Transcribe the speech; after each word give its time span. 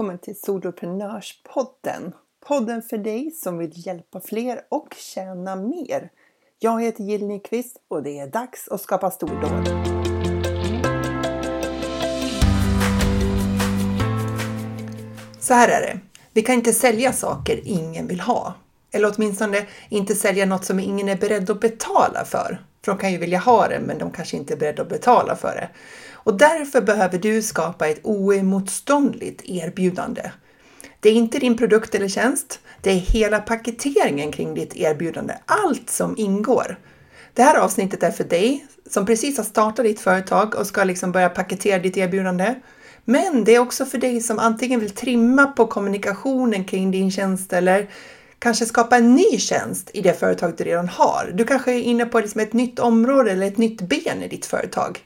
välkommen 0.00 0.18
till 0.18 0.40
Soloprenörspodden. 0.40 2.12
Podden 2.46 2.82
för 2.82 2.98
dig 2.98 3.30
som 3.30 3.58
vill 3.58 3.86
hjälpa 3.86 4.20
fler 4.20 4.60
och 4.68 4.94
tjäna 4.96 5.56
mer. 5.56 6.10
Jag 6.58 6.82
heter 6.82 7.04
Jill 7.04 7.26
Nyqvist 7.26 7.76
och 7.88 8.02
det 8.02 8.18
är 8.18 8.26
dags 8.26 8.68
att 8.68 8.80
skapa 8.80 9.10
stordåd. 9.10 9.68
Så 15.40 15.54
här 15.54 15.68
är 15.68 15.80
det. 15.80 15.98
Vi 16.32 16.42
kan 16.42 16.54
inte 16.54 16.72
sälja 16.72 17.12
saker 17.12 17.60
ingen 17.64 18.06
vill 18.06 18.20
ha. 18.20 18.54
Eller 18.92 19.12
åtminstone 19.16 19.66
inte 19.88 20.14
sälja 20.14 20.46
något 20.46 20.64
som 20.64 20.80
ingen 20.80 21.08
är 21.08 21.16
beredd 21.16 21.50
att 21.50 21.60
betala 21.60 22.24
för. 22.24 22.64
För 22.84 22.92
de 22.92 22.98
kan 22.98 23.12
ju 23.12 23.18
vilja 23.18 23.38
ha 23.38 23.68
det, 23.68 23.80
men 23.80 23.98
de 23.98 24.10
kanske 24.10 24.36
inte 24.36 24.54
är 24.54 24.58
beredda 24.58 24.82
att 24.82 24.88
betala 24.88 25.36
för 25.36 25.54
det. 25.54 25.68
Och 26.24 26.38
därför 26.38 26.80
behöver 26.80 27.18
du 27.18 27.42
skapa 27.42 27.88
ett 27.88 28.00
oemotståndligt 28.02 29.42
erbjudande. 29.44 30.30
Det 31.00 31.08
är 31.08 31.14
inte 31.14 31.38
din 31.38 31.56
produkt 31.56 31.94
eller 31.94 32.08
tjänst. 32.08 32.60
Det 32.82 32.90
är 32.90 32.94
hela 32.94 33.38
paketeringen 33.38 34.32
kring 34.32 34.54
ditt 34.54 34.76
erbjudande. 34.76 35.34
Allt 35.46 35.90
som 35.90 36.14
ingår. 36.18 36.78
Det 37.34 37.42
här 37.42 37.58
avsnittet 37.58 38.02
är 38.02 38.10
för 38.10 38.24
dig 38.24 38.66
som 38.90 39.06
precis 39.06 39.36
har 39.36 39.44
startat 39.44 39.84
ditt 39.84 40.00
företag 40.00 40.54
och 40.54 40.66
ska 40.66 40.84
liksom 40.84 41.12
börja 41.12 41.28
paketera 41.28 41.78
ditt 41.78 41.96
erbjudande. 41.96 42.54
Men 43.04 43.44
det 43.44 43.54
är 43.54 43.58
också 43.58 43.86
för 43.86 43.98
dig 43.98 44.20
som 44.20 44.38
antingen 44.38 44.80
vill 44.80 44.90
trimma 44.90 45.46
på 45.46 45.66
kommunikationen 45.66 46.64
kring 46.64 46.90
din 46.90 47.10
tjänst 47.10 47.52
eller 47.52 47.90
kanske 48.38 48.66
skapa 48.66 48.96
en 48.96 49.14
ny 49.14 49.38
tjänst 49.38 49.90
i 49.94 50.00
det 50.00 50.12
företag 50.12 50.54
du 50.56 50.64
redan 50.64 50.88
har. 50.88 51.30
Du 51.34 51.44
kanske 51.44 51.72
är 51.72 51.80
inne 51.82 52.06
på 52.06 52.20
liksom 52.20 52.40
ett 52.40 52.52
nytt 52.52 52.78
område 52.78 53.30
eller 53.30 53.46
ett 53.46 53.58
nytt 53.58 53.80
ben 53.80 54.22
i 54.22 54.28
ditt 54.28 54.46
företag. 54.46 55.00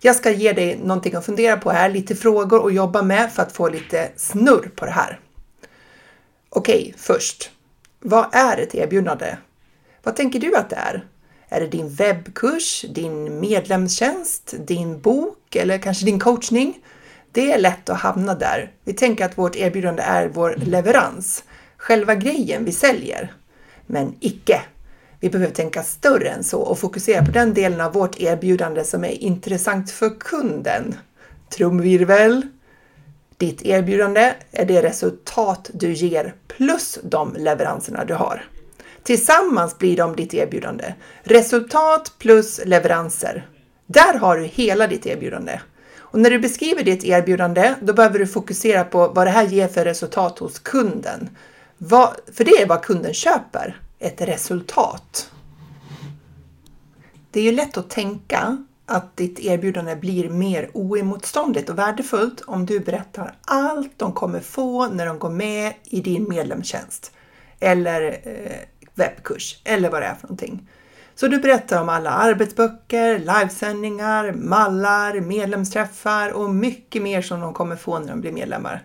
Jag 0.00 0.16
ska 0.16 0.30
ge 0.30 0.52
dig 0.52 0.78
någonting 0.78 1.14
att 1.14 1.26
fundera 1.26 1.56
på 1.56 1.70
här, 1.70 1.90
lite 1.90 2.14
frågor 2.14 2.66
att 2.66 2.74
jobba 2.74 3.02
med 3.02 3.32
för 3.32 3.42
att 3.42 3.52
få 3.52 3.68
lite 3.68 4.10
snurr 4.16 4.70
på 4.76 4.84
det 4.84 4.90
här. 4.90 5.20
Okej, 6.48 6.94
först. 6.96 7.50
Vad 8.00 8.34
är 8.34 8.58
ett 8.58 8.74
erbjudande? 8.74 9.36
Vad 10.02 10.16
tänker 10.16 10.40
du 10.40 10.56
att 10.56 10.70
det 10.70 10.76
är? 10.76 11.04
Är 11.48 11.60
det 11.60 11.66
din 11.66 11.88
webbkurs, 11.88 12.84
din 12.88 13.40
medlemstjänst, 13.40 14.54
din 14.58 15.00
bok 15.00 15.56
eller 15.56 15.78
kanske 15.78 16.04
din 16.04 16.20
coachning? 16.20 16.78
Det 17.32 17.52
är 17.52 17.58
lätt 17.58 17.90
att 17.90 18.00
hamna 18.00 18.34
där. 18.34 18.72
Vi 18.84 18.92
tänker 18.92 19.24
att 19.24 19.38
vårt 19.38 19.56
erbjudande 19.56 20.02
är 20.02 20.28
vår 20.28 20.54
leverans, 20.56 21.44
själva 21.76 22.14
grejen 22.14 22.64
vi 22.64 22.72
säljer. 22.72 23.34
Men 23.86 24.14
icke! 24.20 24.62
Vi 25.26 25.30
behöver 25.30 25.54
tänka 25.54 25.82
större 25.82 26.28
än 26.28 26.44
så 26.44 26.60
och 26.60 26.78
fokusera 26.78 27.24
på 27.24 27.30
den 27.30 27.54
delen 27.54 27.80
av 27.80 27.92
vårt 27.92 28.20
erbjudande 28.20 28.84
som 28.84 29.04
är 29.04 29.22
intressant 29.22 29.90
för 29.90 30.10
kunden. 30.20 30.94
Trumvirvel! 31.56 32.42
Ditt 33.36 33.62
erbjudande 33.62 34.34
är 34.52 34.64
det 34.64 34.82
resultat 34.82 35.70
du 35.74 35.92
ger 35.92 36.34
plus 36.46 36.98
de 37.02 37.34
leveranserna 37.38 38.04
du 38.04 38.14
har. 38.14 38.44
Tillsammans 39.02 39.78
blir 39.78 39.96
de 39.96 40.16
ditt 40.16 40.34
erbjudande. 40.34 40.94
Resultat 41.22 42.12
plus 42.18 42.60
leveranser. 42.64 43.48
Där 43.86 44.14
har 44.14 44.36
du 44.36 44.44
hela 44.44 44.86
ditt 44.86 45.06
erbjudande. 45.06 45.60
Och 45.98 46.20
när 46.20 46.30
du 46.30 46.38
beskriver 46.38 46.82
ditt 46.82 47.04
erbjudande, 47.04 47.74
då 47.80 47.92
behöver 47.92 48.18
du 48.18 48.26
fokusera 48.26 48.84
på 48.84 49.08
vad 49.08 49.26
det 49.26 49.30
här 49.30 49.46
ger 49.46 49.68
för 49.68 49.84
resultat 49.84 50.38
hos 50.38 50.58
kunden. 50.58 51.28
Vad, 51.78 52.16
för 52.32 52.44
det 52.44 52.62
är 52.62 52.66
vad 52.66 52.82
kunden 52.82 53.14
köper 53.14 53.76
ett 53.98 54.20
resultat. 54.20 55.30
Det 57.30 57.40
är 57.40 57.44
ju 57.44 57.52
lätt 57.52 57.76
att 57.76 57.90
tänka 57.90 58.64
att 58.86 59.16
ditt 59.16 59.40
erbjudande 59.40 59.96
blir 59.96 60.28
mer 60.28 60.70
oemotståndligt 60.74 61.70
och 61.70 61.78
värdefullt 61.78 62.40
om 62.46 62.66
du 62.66 62.80
berättar 62.80 63.34
allt 63.44 63.92
de 63.96 64.12
kommer 64.12 64.40
få 64.40 64.88
när 64.88 65.06
de 65.06 65.18
går 65.18 65.30
med 65.30 65.72
i 65.84 66.00
din 66.00 66.28
medlemstjänst 66.28 67.12
eller 67.60 68.20
eh, 68.24 68.58
webbkurs 68.94 69.60
eller 69.64 69.90
vad 69.90 70.02
det 70.02 70.06
är 70.06 70.14
för 70.14 70.26
någonting. 70.26 70.68
Så 71.14 71.28
du 71.28 71.38
berättar 71.38 71.82
om 71.82 71.88
alla 71.88 72.10
arbetsböcker, 72.10 73.18
livesändningar, 73.18 74.32
mallar, 74.32 75.20
medlemsträffar 75.20 76.32
och 76.32 76.50
mycket 76.50 77.02
mer 77.02 77.22
som 77.22 77.40
de 77.40 77.54
kommer 77.54 77.76
få 77.76 77.98
när 77.98 78.08
de 78.08 78.20
blir 78.20 78.32
medlemmar 78.32 78.84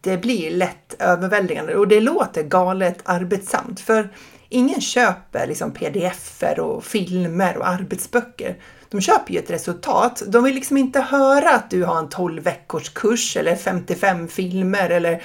det 0.00 0.16
blir 0.16 0.50
lätt 0.50 0.94
överväldigande 0.98 1.74
och 1.74 1.88
det 1.88 2.00
låter 2.00 2.42
galet 2.42 2.98
arbetsamt 3.04 3.80
för 3.80 4.08
ingen 4.50 4.80
köper 4.80 5.46
liksom 5.46 5.72
pdf-er 5.72 6.60
och 6.60 6.84
filmer 6.84 7.56
och 7.56 7.68
arbetsböcker. 7.68 8.56
De 8.88 9.00
köper 9.00 9.32
ju 9.32 9.38
ett 9.38 9.50
resultat. 9.50 10.22
De 10.26 10.44
vill 10.44 10.54
liksom 10.54 10.76
inte 10.76 11.00
höra 11.00 11.50
att 11.50 11.70
du 11.70 11.84
har 11.84 11.98
en 11.98 12.08
12 12.08 12.42
veckors 12.42 12.88
kurs 12.88 13.36
eller 13.36 13.56
55 13.56 14.28
filmer 14.28 14.90
eller 14.90 15.22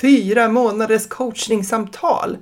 fyra 0.00 0.48
månaders 0.48 1.06
coachningssamtal. 1.06 2.36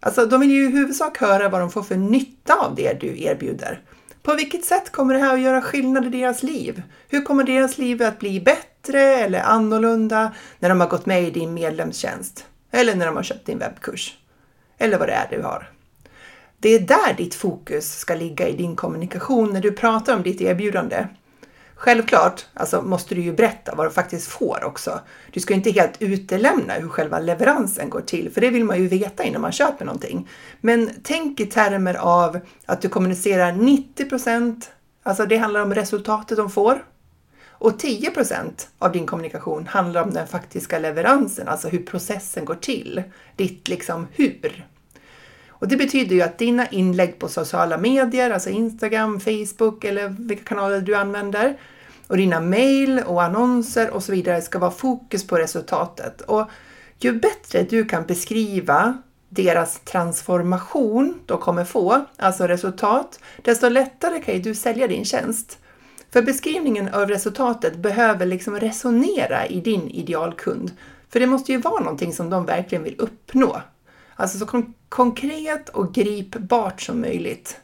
Alltså, 0.00 0.26
de 0.26 0.40
vill 0.40 0.50
ju 0.50 0.68
i 0.68 0.70
huvudsak 0.70 1.18
höra 1.18 1.48
vad 1.48 1.60
de 1.60 1.70
får 1.70 1.82
för 1.82 1.96
nytta 1.96 2.54
av 2.54 2.74
det 2.74 3.00
du 3.00 3.22
erbjuder. 3.22 3.80
På 4.22 4.34
vilket 4.34 4.64
sätt 4.64 4.92
kommer 4.92 5.14
det 5.14 5.20
här 5.20 5.34
att 5.34 5.40
göra 5.40 5.62
skillnad 5.62 6.06
i 6.06 6.08
deras 6.08 6.42
liv? 6.42 6.82
Hur 7.08 7.22
kommer 7.22 7.44
deras 7.44 7.78
liv 7.78 8.02
att 8.02 8.18
bli 8.18 8.40
bättre 8.40 9.02
eller 9.02 9.40
annorlunda 9.40 10.32
när 10.58 10.68
de 10.68 10.80
har 10.80 10.88
gått 10.88 11.06
med 11.06 11.22
i 11.22 11.30
din 11.30 11.54
medlemstjänst? 11.54 12.46
Eller 12.70 12.94
när 12.94 13.06
de 13.06 13.16
har 13.16 13.22
köpt 13.22 13.46
din 13.46 13.58
webbkurs? 13.58 14.16
Eller 14.78 14.98
vad 14.98 15.08
det 15.08 15.12
är 15.12 15.28
du 15.30 15.42
har. 15.42 15.70
Det 16.58 16.68
är 16.68 16.80
där 16.80 17.14
ditt 17.16 17.34
fokus 17.34 17.98
ska 17.98 18.14
ligga 18.14 18.48
i 18.48 18.56
din 18.56 18.76
kommunikation 18.76 19.52
när 19.52 19.60
du 19.60 19.72
pratar 19.72 20.16
om 20.16 20.22
ditt 20.22 20.40
erbjudande. 20.40 21.06
Självklart 21.74 22.46
alltså 22.54 22.82
måste 22.82 23.14
du 23.14 23.20
ju 23.20 23.32
berätta 23.32 23.74
vad 23.74 23.86
du 23.86 23.90
faktiskt 23.90 24.28
får 24.28 24.64
också. 24.64 25.00
Du 25.32 25.40
ska 25.40 25.54
inte 25.54 25.70
helt 25.70 26.02
utelämna 26.02 26.72
hur 26.72 26.88
själva 26.88 27.18
leveransen 27.18 27.90
går 27.90 28.00
till, 28.00 28.30
för 28.30 28.40
det 28.40 28.50
vill 28.50 28.64
man 28.64 28.78
ju 28.78 28.88
veta 28.88 29.24
innan 29.24 29.40
man 29.40 29.52
köper 29.52 29.84
någonting. 29.84 30.28
Men 30.60 30.90
tänk 31.02 31.40
i 31.40 31.46
termer 31.46 31.94
av 31.94 32.40
att 32.66 32.82
du 32.82 32.88
kommunicerar 32.88 33.52
90 33.52 34.08
procent, 34.08 34.70
alltså 35.02 35.26
det 35.26 35.36
handlar 35.36 35.62
om 35.62 35.74
resultatet 35.74 36.36
de 36.36 36.50
får. 36.50 36.84
Och 37.58 37.80
10% 37.80 38.66
av 38.78 38.92
din 38.92 39.06
kommunikation 39.06 39.66
handlar 39.66 40.02
om 40.02 40.10
den 40.10 40.26
faktiska 40.26 40.78
leveransen, 40.78 41.48
alltså 41.48 41.68
hur 41.68 41.82
processen 41.82 42.44
går 42.44 42.54
till. 42.54 43.02
Ditt 43.36 43.68
liksom 43.68 44.06
hur. 44.12 44.66
Och 45.48 45.68
det 45.68 45.76
betyder 45.76 46.14
ju 46.14 46.22
att 46.22 46.38
dina 46.38 46.66
inlägg 46.66 47.18
på 47.18 47.28
sociala 47.28 47.78
medier, 47.78 48.30
alltså 48.30 48.50
Instagram, 48.50 49.20
Facebook 49.20 49.84
eller 49.84 50.08
vilka 50.08 50.44
kanaler 50.44 50.80
du 50.80 50.94
använder, 50.94 51.58
och 52.06 52.16
dina 52.16 52.40
mail 52.40 53.02
och 53.06 53.22
annonser 53.22 53.90
och 53.90 54.02
så 54.02 54.12
vidare 54.12 54.42
ska 54.42 54.58
vara 54.58 54.70
fokus 54.70 55.26
på 55.26 55.36
resultatet. 55.36 56.20
Och 56.20 56.48
ju 56.98 57.12
bättre 57.12 57.62
du 57.62 57.84
kan 57.84 58.06
beskriva 58.06 59.02
deras 59.28 59.80
transformation 59.80 61.20
de 61.26 61.38
kommer 61.38 61.64
få, 61.64 62.04
alltså 62.16 62.46
resultat, 62.46 63.20
desto 63.42 63.68
lättare 63.68 64.20
kan 64.20 64.34
ju 64.34 64.40
du 64.40 64.54
sälja 64.54 64.86
din 64.86 65.04
tjänst. 65.04 65.58
För 66.10 66.22
beskrivningen 66.22 66.88
av 66.88 67.08
resultatet 67.08 67.76
behöver 67.76 68.26
liksom 68.26 68.60
resonera 68.60 69.46
i 69.46 69.60
din 69.60 69.90
idealkund. 69.90 70.72
För 71.08 71.20
det 71.20 71.26
måste 71.26 71.52
ju 71.52 71.58
vara 71.58 71.80
någonting 71.80 72.12
som 72.12 72.30
de 72.30 72.46
verkligen 72.46 72.84
vill 72.84 72.94
uppnå. 72.98 73.62
Alltså 74.14 74.38
så 74.38 74.46
kon 74.46 74.74
konkret 74.88 75.68
och 75.68 75.94
gripbart 75.94 76.80
som 76.80 77.00
möjligt. 77.00 77.60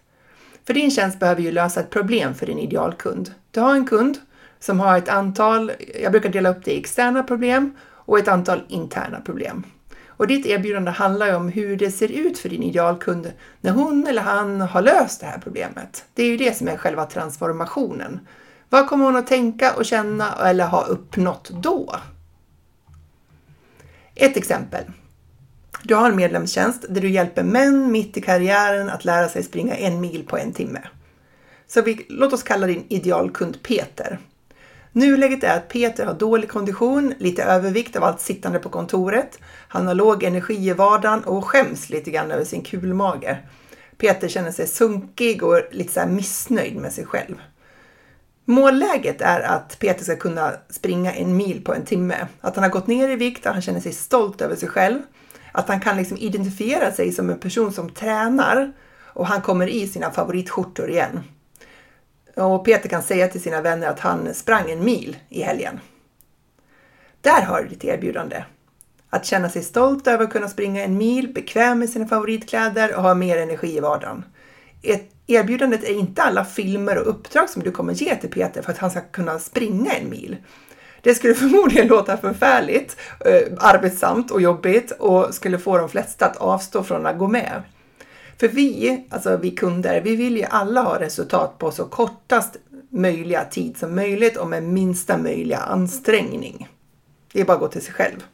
För 0.67 0.75
din 0.75 0.91
tjänst 0.91 1.19
behöver 1.19 1.43
ju 1.43 1.53
lösa 1.53 1.81
ett 1.81 1.91
problem 1.91 2.35
för 2.35 2.47
din 2.47 2.59
idealkund. 2.59 3.35
Du 3.51 3.61
har 3.61 3.75
en 3.75 3.87
kund 3.87 4.19
som 4.59 4.81
har 4.81 4.99
ett 4.99 5.09
antal, 5.09 5.73
jag 6.03 6.13
brukar 6.13 6.29
dela 6.29 6.49
upp 6.49 6.65
det 6.65 6.73
i 6.73 6.81
externa 6.81 7.23
problem 7.23 7.77
och 7.83 8.19
ett 8.19 8.29
antal 8.29 8.63
interna 8.69 9.21
problem. 9.21 9.65
Och 10.25 10.29
ditt 10.29 10.47
erbjudande 10.47 10.91
handlar 10.91 11.27
ju 11.27 11.35
om 11.35 11.49
hur 11.49 11.77
det 11.77 11.91
ser 11.91 12.13
ut 12.13 12.39
för 12.39 12.49
din 12.49 12.63
idealkund 12.63 13.33
när 13.61 13.73
hon 13.73 14.07
eller 14.07 14.23
han 14.23 14.61
har 14.61 14.83
löst 14.83 15.21
det 15.21 15.27
här 15.27 15.39
problemet. 15.39 16.05
Det 16.15 16.23
är 16.23 16.27
ju 16.27 16.37
det 16.37 16.57
som 16.57 16.69
är 16.69 16.77
själva 16.77 17.07
transformationen. 17.07 18.21
Vad 18.69 18.89
kommer 18.89 19.05
hon 19.05 19.17
att 19.17 19.27
tänka 19.27 19.75
och 19.75 19.85
känna 19.85 20.35
eller 20.49 20.67
ha 20.67 20.85
uppnått 20.85 21.51
då? 21.51 21.97
Ett 24.15 24.37
exempel. 24.37 24.85
Du 25.83 25.95
har 25.95 26.11
en 26.11 26.17
medlemstjänst 26.17 26.85
där 26.89 27.01
du 27.01 27.11
hjälper 27.11 27.43
män 27.43 27.93
mitt 27.93 28.17
i 28.17 28.21
karriären 28.21 28.89
att 28.89 29.05
lära 29.05 29.29
sig 29.29 29.43
springa 29.43 29.75
en 29.75 30.01
mil 30.01 30.27
på 30.27 30.39
en 30.39 30.53
timme. 30.53 30.81
Så 31.67 31.83
vi, 31.83 32.07
låt 32.09 32.33
oss 32.33 32.43
kalla 32.43 32.67
din 32.67 32.85
idealkund 32.89 33.63
Peter. 33.63 34.19
Nuläget 34.97 35.45
är 35.45 35.57
att 35.57 35.69
Peter 35.69 36.07
har 36.07 36.15
dålig 36.15 36.51
kondition, 36.51 37.15
lite 37.19 37.45
övervikt 37.45 37.97
av 37.97 38.05
allt 38.05 38.21
sittande 38.21 38.59
på 38.59 38.69
kontoret. 38.69 39.39
Han 39.69 39.87
har 39.87 39.95
låg 39.95 40.23
energi 40.23 40.69
i 40.69 40.73
vardagen 40.73 41.25
och 41.25 41.45
skäms 41.45 41.91
lite 41.91 42.11
grann 42.11 42.31
över 42.31 42.45
sin 42.45 42.63
kulmage. 42.63 43.37
Peter 43.97 44.29
känner 44.29 44.51
sig 44.51 44.67
sunkig 44.67 45.43
och 45.43 45.61
lite 45.71 45.93
så 45.93 46.07
missnöjd 46.07 46.77
med 46.77 46.93
sig 46.93 47.07
själv. 47.07 47.35
Målläget 48.45 49.21
är 49.21 49.41
att 49.41 49.79
Peter 49.79 50.05
ska 50.05 50.17
kunna 50.17 50.53
springa 50.71 51.13
en 51.13 51.37
mil 51.37 51.65
på 51.65 51.75
en 51.75 51.85
timme. 51.85 52.27
Att 52.41 52.55
han 52.55 52.65
har 52.65 52.71
gått 52.71 52.87
ner 52.87 53.09
i 53.09 53.17
vikt, 53.17 53.47
att 53.47 53.53
han 53.53 53.63
känner 53.63 53.81
sig 53.81 53.93
stolt 53.93 54.41
över 54.41 54.57
sig 54.57 54.69
själv. 54.69 55.03
Att 55.53 55.69
han 55.69 55.81
kan 55.81 55.97
liksom 55.97 56.17
identifiera 56.17 56.93
sig 56.93 57.13
som 57.13 57.31
en 57.31 57.39
person 57.39 57.73
som 57.73 57.91
tränar 57.91 58.73
och 59.03 59.27
han 59.27 59.43
kommer 59.43 59.67
i 59.67 59.89
sina 59.89 60.11
favoritskjortor 60.11 60.91
igen. 60.91 61.21
Och 62.37 62.65
Peter 62.65 62.89
kan 62.89 63.03
säga 63.03 63.29
till 63.29 63.43
sina 63.43 63.61
vänner 63.61 63.89
att 63.89 64.01
han 64.01 64.35
sprang 64.35 64.71
en 64.71 64.85
mil 64.85 65.17
i 65.29 65.43
helgen. 65.43 65.81
Där 67.21 67.43
har 67.43 67.63
du 67.63 67.69
ditt 67.69 67.85
erbjudande. 67.85 68.45
Att 69.11 69.27
känna 69.27 69.49
sig 69.49 69.63
stolt 69.63 70.07
över 70.07 70.25
att 70.25 70.33
kunna 70.33 70.49
springa 70.49 70.85
en 70.85 70.99
mil, 70.99 71.33
bekväm 71.33 71.79
med 71.79 71.91
sina 71.91 72.07
favoritkläder 72.07 72.97
och 72.97 73.03
ha 73.03 73.15
mer 73.15 73.39
energi 73.39 73.77
i 73.77 73.81
vardagen. 73.81 74.25
Erbjudandet 75.27 75.85
är 75.85 75.95
inte 75.95 76.23
alla 76.23 76.45
filmer 76.45 76.99
och 76.99 77.09
uppdrag 77.09 77.51
som 77.51 77.63
du 77.63 77.71
kommer 77.71 77.93
ge 77.93 78.17
till 78.17 78.31
Peter 78.31 78.63
för 78.63 78.73
att 78.73 78.79
han 78.79 78.91
ska 78.91 79.01
kunna 79.01 79.39
springa 79.39 79.93
en 79.93 80.11
mil. 80.11 80.37
Det 81.01 81.15
skulle 81.15 81.35
förmodligen 81.45 81.89
låta 81.89 82.17
förfärligt, 82.17 82.97
eh, 83.21 83.53
arbetsamt 83.59 84.31
och 84.31 84.41
jobbigt 84.41 84.91
och 84.91 85.35
skulle 85.35 85.59
få 85.59 85.79
de 85.79 85.89
flesta 85.89 86.27
att 86.27 86.37
avstå 86.37 86.83
från 86.83 87.07
att 87.07 87.19
gå 87.19 87.29
med. 87.29 87.63
För 88.41 88.49
vi, 88.49 89.05
alltså 89.11 89.37
vi 89.37 89.51
kunder, 89.51 90.01
vi 90.01 90.17
vill 90.17 90.37
ju 90.37 90.45
alla 90.45 90.83
ha 90.83 91.01
resultat 91.01 91.59
på 91.59 91.71
så 91.71 91.85
kortast 91.85 92.57
möjliga 92.91 93.45
tid 93.45 93.77
som 93.77 93.95
möjligt 93.95 94.37
och 94.37 94.49
med 94.49 94.63
minsta 94.63 95.19
möjliga 95.19 95.59
ansträngning. 95.59 96.69
Det 97.33 97.41
är 97.41 97.45
bara 97.45 97.53
att 97.53 97.61
gå 97.61 97.69
till 97.69 97.85
sig 97.85 97.95
själv. 97.95 98.25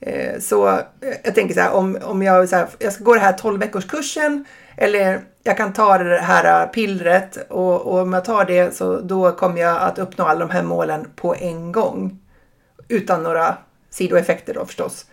Eh, 0.00 0.40
så 0.40 0.68
eh, 0.68 0.82
jag 1.24 1.34
tänker 1.34 1.54
så 1.54 1.60
här, 1.60 1.72
om, 1.72 1.98
om 2.02 2.22
jag, 2.22 2.48
så 2.48 2.56
här, 2.56 2.68
jag 2.78 2.92
ska 2.92 3.04
gå 3.04 3.14
den 3.14 3.22
här 3.22 3.32
12 3.32 3.60
veckors 3.60 3.86
kursen 3.86 4.44
eller 4.76 5.20
jag 5.42 5.56
kan 5.56 5.72
ta 5.72 5.98
det 5.98 6.18
här 6.18 6.62
eh, 6.62 6.70
pillret 6.70 7.38
och, 7.48 7.82
och 7.82 7.98
om 7.98 8.12
jag 8.12 8.24
tar 8.24 8.44
det 8.44 8.76
så 8.76 9.00
då 9.00 9.32
kommer 9.32 9.60
jag 9.60 9.82
att 9.82 9.98
uppnå 9.98 10.24
alla 10.24 10.40
de 10.40 10.50
här 10.50 10.62
målen 10.62 11.06
på 11.16 11.34
en 11.34 11.72
gång. 11.72 12.18
Utan 12.88 13.22
några 13.22 13.56
sidoeffekter 13.90 14.54
då 14.54 14.66
förstås. 14.66 15.06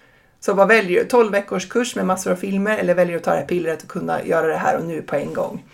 Så 0.45 0.53
vad 0.53 0.67
väljer 0.67 0.99
du? 0.99 1.07
12 1.07 1.31
veckors 1.31 1.69
kurs 1.69 1.95
med 1.95 2.05
massor 2.05 2.31
av 2.31 2.35
filmer 2.35 2.77
eller 2.77 2.93
väljer 2.93 3.13
du 3.13 3.17
att 3.17 3.23
ta 3.23 3.31
det 3.31 3.37
här 3.37 3.45
pillret 3.45 3.83
och 3.83 3.89
kunna 3.89 4.25
göra 4.25 4.47
det 4.47 4.57
här 4.57 4.77
och 4.77 4.85
nu 4.85 5.01
på 5.01 5.15
en 5.15 5.33
gång? 5.33 5.65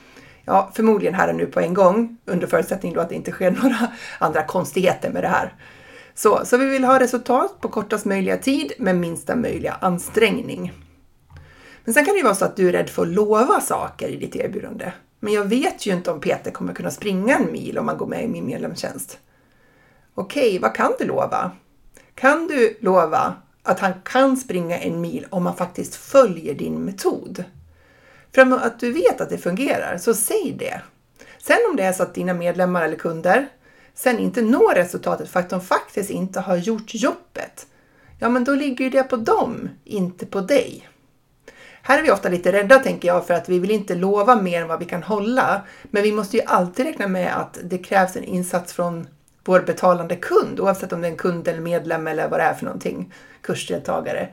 Ja, 0.46 0.72
förmodligen 0.76 1.14
här 1.14 1.30
och 1.30 1.36
nu 1.36 1.46
på 1.46 1.60
en 1.60 1.74
gång 1.74 2.18
under 2.26 2.48
förutsättning 2.48 2.94
då 2.94 3.00
att 3.00 3.10
det 3.10 3.16
inte 3.16 3.32
sker 3.32 3.52
några 3.64 3.88
andra 4.20 4.44
konstigheter 4.44 5.10
med 5.10 5.24
det 5.24 5.28
här. 5.28 5.54
Så, 6.14 6.46
så 6.46 6.58
vi 6.58 6.66
vill 6.66 6.84
ha 6.84 7.00
resultat 7.00 7.62
på 7.62 7.70
kortast 7.70 8.06
möjliga 8.06 8.38
tid 8.38 8.72
med 8.80 8.96
minsta 8.96 9.36
möjliga 9.36 9.78
ansträngning. 9.82 10.74
Men 11.84 11.94
sen 11.94 12.06
kan 12.06 12.14
det 12.14 12.18
ju 12.18 12.24
vara 12.24 12.36
så 12.36 12.46
att 12.46 12.56
du 12.56 12.68
är 12.70 12.72
rädd 12.72 12.90
för 12.90 13.02
att 13.02 13.08
lova 13.08 13.62
saker 13.62 14.08
i 14.08 14.16
ditt 14.16 14.36
erbjudande. 14.36 14.92
Men 15.20 15.34
jag 15.34 15.46
vet 15.46 15.86
ju 15.86 15.94
inte 15.94 16.12
om 16.12 16.20
Peter 16.20 16.52
kommer 16.52 16.74
kunna 16.74 16.92
springa 16.92 17.38
en 17.38 17.52
mil 17.52 17.78
om 17.78 17.88
han 17.88 17.98
går 17.98 18.08
med 18.08 18.24
i 18.24 18.28
min 18.28 18.46
medlemstjänst. 18.46 19.20
Okej, 20.16 20.60
vad 20.60 20.76
kan 20.76 20.92
du 21.00 21.06
lova? 21.06 21.52
Kan 22.16 22.48
du 22.48 22.78
lova 22.82 23.36
att 23.70 23.80
han 23.80 23.94
kan 24.04 24.38
springa 24.38 24.78
en 24.78 25.02
mil 25.02 25.28
om 25.30 25.44
man 25.44 25.56
faktiskt 25.56 25.96
följer 25.96 26.54
din 26.54 26.86
metod? 26.86 27.44
För 28.36 28.66
att 28.66 28.80
du 28.80 28.92
vet 28.92 29.22
att 29.22 29.30
det 29.30 29.38
fungerar, 29.38 29.98
så 29.98 30.14
säg 30.14 30.56
det. 30.60 30.82
Sen 31.38 31.58
om 31.70 31.76
det 31.76 31.84
är 31.84 31.94
så 31.94 32.04
att 32.04 32.14
dina 32.14 32.34
medlemmar 32.34 32.84
eller 32.84 32.98
kunder 32.98 33.48
sen 33.94 34.20
inte 34.20 34.42
når 34.42 34.76
resultatet 34.76 35.30
för 35.30 35.40
att 35.40 35.50
de 35.50 35.62
faktiskt 35.62 36.10
inte 36.10 36.40
har 36.40 36.56
gjort 36.56 36.96
jobbet, 36.96 37.68
ja 38.20 38.30
men 38.30 38.44
då 38.44 38.56
ligger 38.56 38.86
ju 38.86 38.92
det 38.92 39.04
på 39.04 39.16
dem, 39.16 39.70
inte 39.84 40.26
på 40.26 40.42
dig. 40.42 40.90
Här 41.82 42.00
är 42.00 42.04
vi 42.04 42.12
ofta 42.12 42.30
lite 42.30 42.52
rädda 42.52 42.80
tänker 42.80 43.08
jag 43.08 43.28
för 43.28 43.34
att 43.34 43.50
vi 43.50 43.60
vill 43.60 43.72
inte 43.72 43.96
lova 43.96 44.42
mer 44.42 44.62
än 44.62 44.68
vad 44.68 44.80
vi 44.80 44.86
kan 44.86 45.04
hålla. 45.04 45.62
Men 45.84 46.04
vi 46.04 46.12
måste 46.12 46.38
ju 46.38 46.44
alltid 46.44 46.86
räkna 46.86 47.08
med 47.08 47.38
att 47.38 47.60
det 47.64 47.78
krävs 47.78 48.16
en 48.16 48.24
insats 48.24 48.74
från 48.74 49.08
vår 49.50 49.60
betalande 49.60 50.16
kund 50.16 50.60
oavsett 50.60 50.94
om 50.94 51.02
det 51.02 51.08
är 51.08 51.12
en 51.12 51.18
kund 51.18 51.48
eller 51.48 51.62
medlem 51.62 52.08
eller 52.08 52.30
vad 52.30 52.40
det 52.40 52.44
är 52.44 52.54
för 52.54 52.66
någonting, 52.66 53.14
kursdeltagare. 53.42 54.28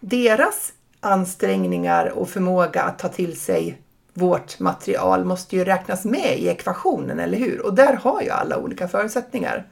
Deras 0.00 0.72
ansträngningar 1.00 2.06
och 2.06 2.28
förmåga 2.28 2.82
att 2.82 2.98
ta 2.98 3.08
till 3.08 3.40
sig 3.40 3.82
vårt 4.14 4.58
material 4.58 5.24
måste 5.24 5.56
ju 5.56 5.64
räknas 5.64 6.04
med 6.04 6.38
i 6.38 6.48
ekvationen, 6.48 7.20
eller 7.20 7.38
hur? 7.38 7.66
Och 7.66 7.74
där 7.74 7.92
har 7.92 8.22
ju 8.22 8.30
alla 8.30 8.58
olika 8.58 8.88
förutsättningar. 8.88 9.68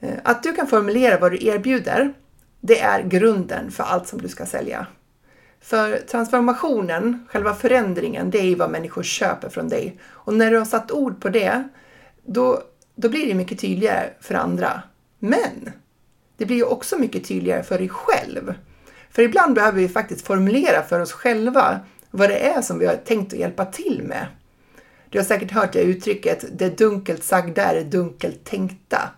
Eh, 0.00 0.14
att 0.24 0.42
du 0.42 0.52
kan 0.52 0.66
formulera 0.66 1.18
vad 1.18 1.32
du 1.32 1.46
erbjuder, 1.46 2.12
det 2.60 2.80
är 2.80 3.02
grunden 3.02 3.70
för 3.70 3.84
allt 3.84 4.08
som 4.08 4.22
du 4.22 4.28
ska 4.28 4.46
sälja. 4.46 4.86
För 5.60 5.96
transformationen, 5.96 7.26
själva 7.30 7.54
förändringen, 7.54 8.30
det 8.30 8.38
är 8.38 8.44
ju 8.46 8.54
vad 8.54 8.70
människor 8.70 9.02
köper 9.02 9.48
från 9.48 9.68
dig. 9.68 10.00
Och 10.04 10.34
när 10.34 10.50
du 10.50 10.58
har 10.58 10.64
satt 10.64 10.90
ord 10.90 11.20
på 11.20 11.28
det, 11.28 11.68
då, 12.26 12.62
då 12.94 13.08
blir 13.08 13.26
det 13.26 13.34
mycket 13.34 13.60
tydligare 13.60 14.10
för 14.20 14.34
andra. 14.34 14.82
Men 15.18 15.72
det 16.36 16.46
blir 16.46 16.56
ju 16.56 16.64
också 16.64 16.98
mycket 16.98 17.24
tydligare 17.24 17.62
för 17.62 17.78
dig 17.78 17.88
själv. 17.88 18.54
För 19.10 19.22
ibland 19.22 19.54
behöver 19.54 19.78
vi 19.78 19.88
faktiskt 19.88 20.26
formulera 20.26 20.82
för 20.82 21.00
oss 21.00 21.12
själva 21.12 21.80
vad 22.10 22.28
det 22.28 22.38
är 22.38 22.62
som 22.62 22.78
vi 22.78 22.86
har 22.86 22.96
tänkt 22.96 23.32
att 23.32 23.38
hjälpa 23.38 23.64
till 23.64 24.02
med. 24.02 24.26
Du 25.10 25.18
har 25.18 25.24
säkert 25.24 25.50
hört 25.50 25.72
det 25.72 25.82
uttrycket, 25.82 26.44
det 26.58 26.78
dunkelt 26.78 27.24
sagda 27.24 27.62
är 27.64 27.74
det 27.74 27.84
dunkelt 27.84 28.44
tänkta. 28.44 29.10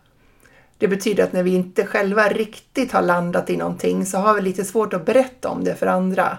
Det 0.78 0.88
betyder 0.88 1.24
att 1.24 1.32
när 1.32 1.42
vi 1.42 1.54
inte 1.54 1.86
själva 1.86 2.28
riktigt 2.28 2.92
har 2.92 3.02
landat 3.02 3.50
i 3.50 3.56
någonting 3.56 4.06
så 4.06 4.18
har 4.18 4.34
vi 4.34 4.40
lite 4.40 4.64
svårt 4.64 4.94
att 4.94 5.06
berätta 5.06 5.48
om 5.48 5.64
det 5.64 5.74
för 5.74 5.86
andra. 5.86 6.38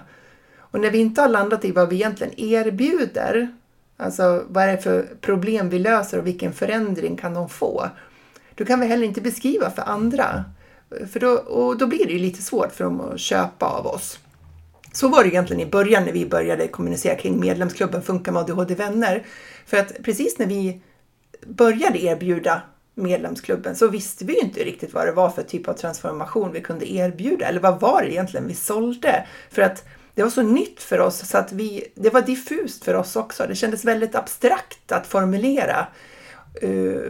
Och 0.58 0.80
när 0.80 0.90
vi 0.90 0.98
inte 0.98 1.20
har 1.20 1.28
landat 1.28 1.64
i 1.64 1.72
vad 1.72 1.88
vi 1.88 1.96
egentligen 1.96 2.40
erbjuder, 2.40 3.54
alltså 4.00 4.44
vad 4.48 4.64
är 4.64 4.72
det 4.72 4.78
för 4.78 5.08
problem 5.20 5.68
vi 5.68 5.78
löser 5.78 6.18
och 6.18 6.26
vilken 6.26 6.52
förändring 6.52 7.16
kan 7.16 7.34
de 7.34 7.48
få, 7.48 7.88
då 8.54 8.64
kan 8.64 8.80
vi 8.80 8.86
heller 8.86 9.06
inte 9.06 9.20
beskriva 9.20 9.70
för 9.70 9.82
andra. 9.82 10.44
För 11.12 11.20
då, 11.20 11.30
och 11.30 11.78
då 11.78 11.86
blir 11.86 12.06
det 12.06 12.12
ju 12.12 12.18
lite 12.18 12.42
svårt 12.42 12.72
för 12.72 12.84
dem 12.84 13.00
att 13.00 13.20
köpa 13.20 13.66
av 13.66 13.86
oss. 13.86 14.18
Så 14.92 15.08
var 15.08 15.22
det 15.22 15.28
egentligen 15.28 15.68
i 15.68 15.70
början 15.70 16.04
när 16.04 16.12
vi 16.12 16.26
började 16.26 16.68
kommunicera 16.68 17.14
kring 17.14 17.40
medlemsklubben 17.40 18.02
Funka 18.02 18.32
med 18.32 18.42
ADHD-vänner. 18.42 19.26
För 19.66 19.76
att 19.76 20.02
precis 20.02 20.38
när 20.38 20.46
vi 20.46 20.80
började 21.46 22.02
erbjuda 22.02 22.62
medlemsklubben 22.94 23.76
så 23.76 23.88
visste 23.88 24.24
vi 24.24 24.40
inte 24.40 24.64
riktigt 24.64 24.94
vad 24.94 25.06
det 25.06 25.12
var 25.12 25.30
för 25.30 25.42
typ 25.42 25.68
av 25.68 25.72
transformation 25.72 26.52
vi 26.52 26.60
kunde 26.60 26.92
erbjuda 26.92 27.46
eller 27.46 27.60
vad 27.60 27.80
var 27.80 28.02
det 28.02 28.12
egentligen 28.12 28.48
vi 28.48 28.54
sålde? 28.54 29.26
För 29.50 29.62
att 29.62 29.84
det 30.20 30.24
var 30.24 30.30
så 30.30 30.42
nytt 30.42 30.82
för 30.82 31.00
oss 31.00 31.28
så 31.28 31.38
att 31.38 31.52
vi, 31.52 31.84
det 31.94 32.10
var 32.10 32.22
diffust 32.22 32.84
för 32.84 32.94
oss 32.94 33.16
också. 33.16 33.46
Det 33.46 33.54
kändes 33.54 33.84
väldigt 33.84 34.14
abstrakt 34.14 34.92
att 34.92 35.06
formulera 35.06 35.86
uh, 36.62 37.06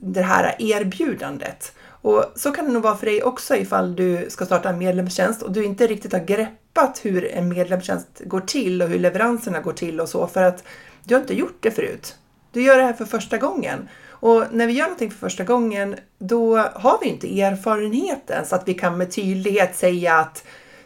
det 0.00 0.22
här 0.22 0.56
erbjudandet. 0.58 1.72
Och 1.84 2.24
så 2.36 2.50
kan 2.50 2.64
det 2.64 2.72
nog 2.72 2.82
vara 2.82 2.96
för 2.96 3.06
dig 3.06 3.22
också 3.22 3.56
ifall 3.56 3.96
du 3.96 4.26
ska 4.28 4.46
starta 4.46 4.68
en 4.68 4.78
medlemstjänst 4.78 5.42
och 5.42 5.52
du 5.52 5.64
inte 5.64 5.86
riktigt 5.86 6.12
har 6.12 6.20
greppat 6.20 7.00
hur 7.02 7.32
en 7.32 7.48
medlemstjänst 7.48 8.22
går 8.24 8.40
till 8.40 8.82
och 8.82 8.88
hur 8.88 8.98
leveranserna 8.98 9.60
går 9.60 9.72
till 9.72 10.00
och 10.00 10.08
så 10.08 10.26
för 10.26 10.42
att 10.42 10.64
du 11.04 11.14
har 11.14 11.20
inte 11.20 11.34
gjort 11.34 11.58
det 11.60 11.70
förut. 11.70 12.16
Du 12.52 12.62
gör 12.62 12.76
det 12.76 12.84
här 12.84 12.92
för 12.92 13.04
första 13.04 13.38
gången. 13.38 13.88
Och 14.08 14.44
när 14.50 14.66
vi 14.66 14.72
gör 14.72 14.84
någonting 14.84 15.10
för 15.10 15.18
första 15.18 15.44
gången, 15.44 15.96
då 16.18 16.56
har 16.56 16.98
vi 17.02 17.08
inte 17.08 17.40
erfarenheten 17.40 18.46
så 18.46 18.54
att 18.54 18.68
vi 18.68 18.74
kan 18.74 18.98
med 18.98 19.12
tydlighet 19.12 19.76
säga 19.76 20.14
att 20.14 20.44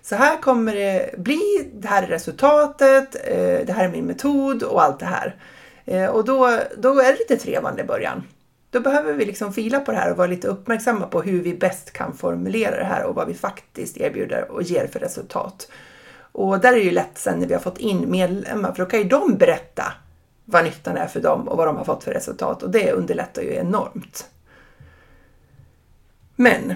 så 0.08 0.14
här 0.14 0.36
kommer 0.36 0.74
det 0.74 1.14
bli, 1.18 1.70
det 1.74 1.88
här 1.88 2.02
är 2.02 2.06
resultatet, 2.06 3.16
eh, 3.24 3.66
det 3.66 3.72
här 3.72 3.84
är 3.84 3.88
min 3.88 4.04
metod 4.04 4.62
och 4.62 4.82
allt 4.82 4.98
det 4.98 5.06
här. 5.06 5.36
Eh, 5.84 6.06
och 6.06 6.24
då, 6.24 6.60
då 6.78 7.00
är 7.00 7.12
det 7.12 7.18
lite 7.18 7.36
trevande 7.36 7.82
i 7.82 7.84
början. 7.84 8.22
Då 8.70 8.80
behöver 8.80 9.12
vi 9.12 9.24
liksom 9.24 9.52
fila 9.52 9.80
på 9.80 9.92
det 9.92 9.98
här 9.98 10.10
och 10.10 10.16
vara 10.16 10.26
lite 10.26 10.48
uppmärksamma 10.48 11.06
på 11.06 11.22
hur 11.22 11.42
vi 11.42 11.54
bäst 11.54 11.92
kan 11.92 12.16
formulera 12.16 12.76
det 12.76 12.84
här 12.84 13.04
och 13.04 13.14
vad 13.14 13.28
vi 13.28 13.34
faktiskt 13.34 13.96
erbjuder 13.96 14.50
och 14.50 14.62
ger 14.62 14.86
för 14.86 15.00
resultat. 15.00 15.68
Och 16.18 16.60
där 16.60 16.72
är 16.72 16.76
det 16.76 16.82
ju 16.82 16.90
lätt 16.90 17.18
sen 17.18 17.38
när 17.38 17.46
vi 17.46 17.54
har 17.54 17.60
fått 17.60 17.78
in 17.78 18.10
medlemmar, 18.10 18.72
för 18.72 18.84
då 18.84 18.90
kan 18.90 18.98
ju 18.98 19.08
de 19.08 19.36
berätta 19.36 19.92
vad 20.44 20.64
nyttan 20.64 20.96
är 20.96 21.06
för 21.06 21.20
dem 21.20 21.48
och 21.48 21.56
vad 21.56 21.66
de 21.66 21.76
har 21.76 21.84
fått 21.84 22.04
för 22.04 22.12
resultat 22.12 22.62
och 22.62 22.70
det 22.70 22.92
underlättar 22.92 23.42
ju 23.42 23.54
enormt. 23.54 24.30
Men 26.36 26.74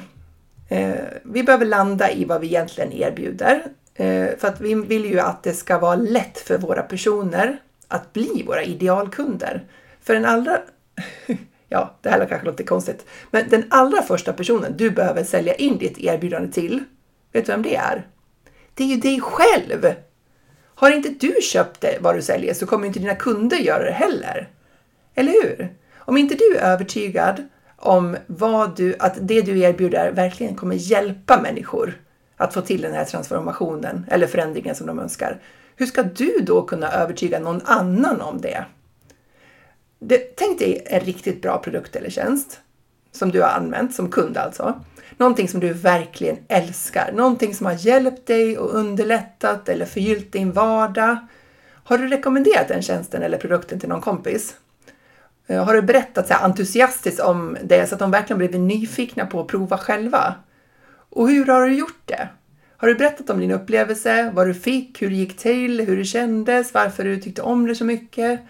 Eh, 0.70 0.94
vi 1.22 1.42
behöver 1.42 1.66
landa 1.66 2.10
i 2.10 2.24
vad 2.24 2.40
vi 2.40 2.46
egentligen 2.46 2.92
erbjuder. 2.92 3.62
Eh, 3.94 4.28
för 4.38 4.48
att 4.48 4.60
vi 4.60 4.74
vill 4.74 5.04
ju 5.04 5.20
att 5.20 5.42
det 5.42 5.52
ska 5.52 5.78
vara 5.78 5.96
lätt 5.96 6.38
för 6.38 6.58
våra 6.58 6.82
personer 6.82 7.60
att 7.88 8.12
bli 8.12 8.44
våra 8.46 8.62
idealkunder. 8.62 9.64
För 10.00 10.14
den 10.14 10.24
allra 10.24 10.58
ja, 11.68 11.94
det 12.02 12.10
här 12.10 12.26
kanske 12.26 12.46
låter 12.46 12.64
konstigt, 12.64 13.06
men 13.30 13.48
den 13.48 13.64
allra 13.70 14.02
första 14.02 14.32
personen 14.32 14.76
du 14.76 14.90
behöver 14.90 15.24
sälja 15.24 15.54
in 15.54 15.78
ditt 15.78 15.98
erbjudande 15.98 16.52
till, 16.52 16.84
vet 17.32 17.46
du 17.46 17.52
vem 17.52 17.62
det 17.62 17.76
är? 17.76 18.06
Det 18.74 18.84
är 18.84 18.88
ju 18.88 18.96
dig 18.96 19.20
själv! 19.20 19.94
Har 20.74 20.90
inte 20.90 21.08
du 21.08 21.34
köpt 21.42 21.80
det 21.80 21.98
vad 22.00 22.14
du 22.14 22.22
säljer 22.22 22.54
så 22.54 22.66
kommer 22.66 22.86
inte 22.86 22.98
dina 22.98 23.14
kunder 23.14 23.56
göra 23.56 23.84
det 23.84 23.92
heller. 23.92 24.48
Eller 25.14 25.32
hur? 25.32 25.74
Om 25.96 26.16
inte 26.16 26.34
du 26.34 26.56
är 26.56 26.72
övertygad 26.72 27.48
om 27.80 28.16
vad 28.26 28.76
du, 28.76 28.96
att 28.98 29.18
det 29.20 29.42
du 29.42 29.60
erbjuder 29.60 30.12
verkligen 30.12 30.54
kommer 30.54 30.74
hjälpa 30.74 31.40
människor 31.42 32.00
att 32.36 32.54
få 32.54 32.60
till 32.60 32.80
den 32.80 32.94
här 32.94 33.04
transformationen 33.04 34.06
eller 34.10 34.26
förändringen 34.26 34.74
som 34.74 34.86
de 34.86 34.98
önskar. 34.98 35.40
Hur 35.76 35.86
ska 35.86 36.02
du 36.02 36.38
då 36.42 36.62
kunna 36.62 36.92
övertyga 36.92 37.38
någon 37.38 37.60
annan 37.64 38.20
om 38.20 38.40
det? 38.40 38.64
det, 40.00 40.36
tänk 40.36 40.58
dig 40.58 40.82
en 40.86 41.00
riktigt 41.00 41.42
bra 41.42 41.58
produkt 41.58 41.96
eller 41.96 42.10
tjänst 42.10 42.60
som 43.12 43.30
du 43.30 43.42
har 43.42 43.48
använt 43.48 43.94
som 43.94 44.10
kund 44.10 44.36
alltså. 44.36 44.80
Någonting 45.16 45.48
som 45.48 45.60
du 45.60 45.72
verkligen 45.72 46.38
älskar, 46.48 47.12
någonting 47.12 47.54
som 47.54 47.66
har 47.66 47.72
hjälpt 47.72 48.26
dig 48.26 48.58
och 48.58 48.74
underlättat 48.74 49.68
eller 49.68 49.86
förgyllt 49.86 50.32
din 50.32 50.52
vardag. 50.52 51.16
Har 51.84 51.98
du 51.98 52.08
rekommenderat 52.08 52.68
den 52.68 52.82
tjänsten 52.82 53.22
eller 53.22 53.38
produkten 53.38 53.80
till 53.80 53.88
någon 53.88 54.00
kompis? 54.00 54.54
Eh, 55.50 55.64
har 55.64 55.74
du 55.74 55.82
berättat 55.82 56.28
så 56.28 56.34
entusiastiskt 56.34 57.20
om 57.20 57.56
det 57.62 57.86
så 57.86 57.94
att 57.94 57.98
de 57.98 58.10
verkligen 58.10 58.38
blivit 58.38 58.60
nyfikna 58.60 59.26
på 59.26 59.40
att 59.40 59.46
prova 59.46 59.78
själva? 59.78 60.34
Och 61.10 61.28
hur 61.30 61.46
har 61.46 61.66
du 61.66 61.74
gjort 61.74 62.02
det? 62.04 62.28
Har 62.76 62.88
du 62.88 62.94
berättat 62.94 63.30
om 63.30 63.40
din 63.40 63.50
upplevelse, 63.50 64.30
vad 64.34 64.46
du 64.46 64.54
fick, 64.54 65.02
hur 65.02 65.10
det 65.10 65.16
gick 65.16 65.36
till, 65.36 65.80
hur 65.80 65.96
det 65.96 66.04
kändes, 66.04 66.74
varför 66.74 67.04
du 67.04 67.16
tyckte 67.16 67.42
om 67.42 67.66
det 67.66 67.74
så 67.74 67.84
mycket? 67.84 68.40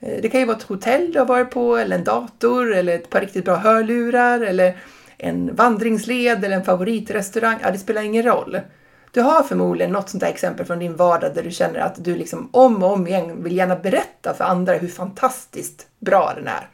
Eh, 0.00 0.22
det 0.22 0.28
kan 0.28 0.40
ju 0.40 0.46
vara 0.46 0.56
ett 0.56 0.62
hotell 0.62 1.12
du 1.12 1.18
har 1.18 1.26
varit 1.26 1.50
på, 1.50 1.76
eller 1.76 1.96
en 1.98 2.04
dator, 2.04 2.74
eller 2.74 2.94
ett 2.94 3.10
par 3.10 3.20
riktigt 3.20 3.44
bra 3.44 3.56
hörlurar, 3.56 4.40
eller 4.40 4.76
en 5.18 5.54
vandringsled 5.54 6.44
eller 6.44 6.56
en 6.56 6.64
favoritrestaurang. 6.64 7.58
Ja, 7.62 7.70
det 7.70 7.78
spelar 7.78 8.02
ingen 8.02 8.22
roll. 8.22 8.60
Du 9.16 9.22
har 9.22 9.42
förmodligen 9.42 9.92
något 9.92 10.08
sånt 10.08 10.20
där 10.20 10.28
exempel 10.28 10.66
från 10.66 10.78
din 10.78 10.96
vardag 10.96 11.34
där 11.34 11.42
du 11.42 11.50
känner 11.50 11.80
att 11.80 12.04
du 12.04 12.16
liksom 12.16 12.48
om 12.52 12.82
och 12.82 12.92
om 12.92 13.06
igen 13.06 13.42
vill 13.42 13.56
gärna 13.56 13.76
berätta 13.76 14.34
för 14.34 14.44
andra 14.44 14.74
hur 14.74 14.88
fantastiskt 14.88 15.86
bra 15.98 16.32
den 16.36 16.46
är. 16.46 16.68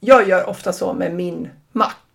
Jag 0.00 0.28
gör 0.28 0.48
ofta 0.48 0.72
så 0.72 0.92
med 0.92 1.14
min 1.14 1.48
mack. 1.72 2.05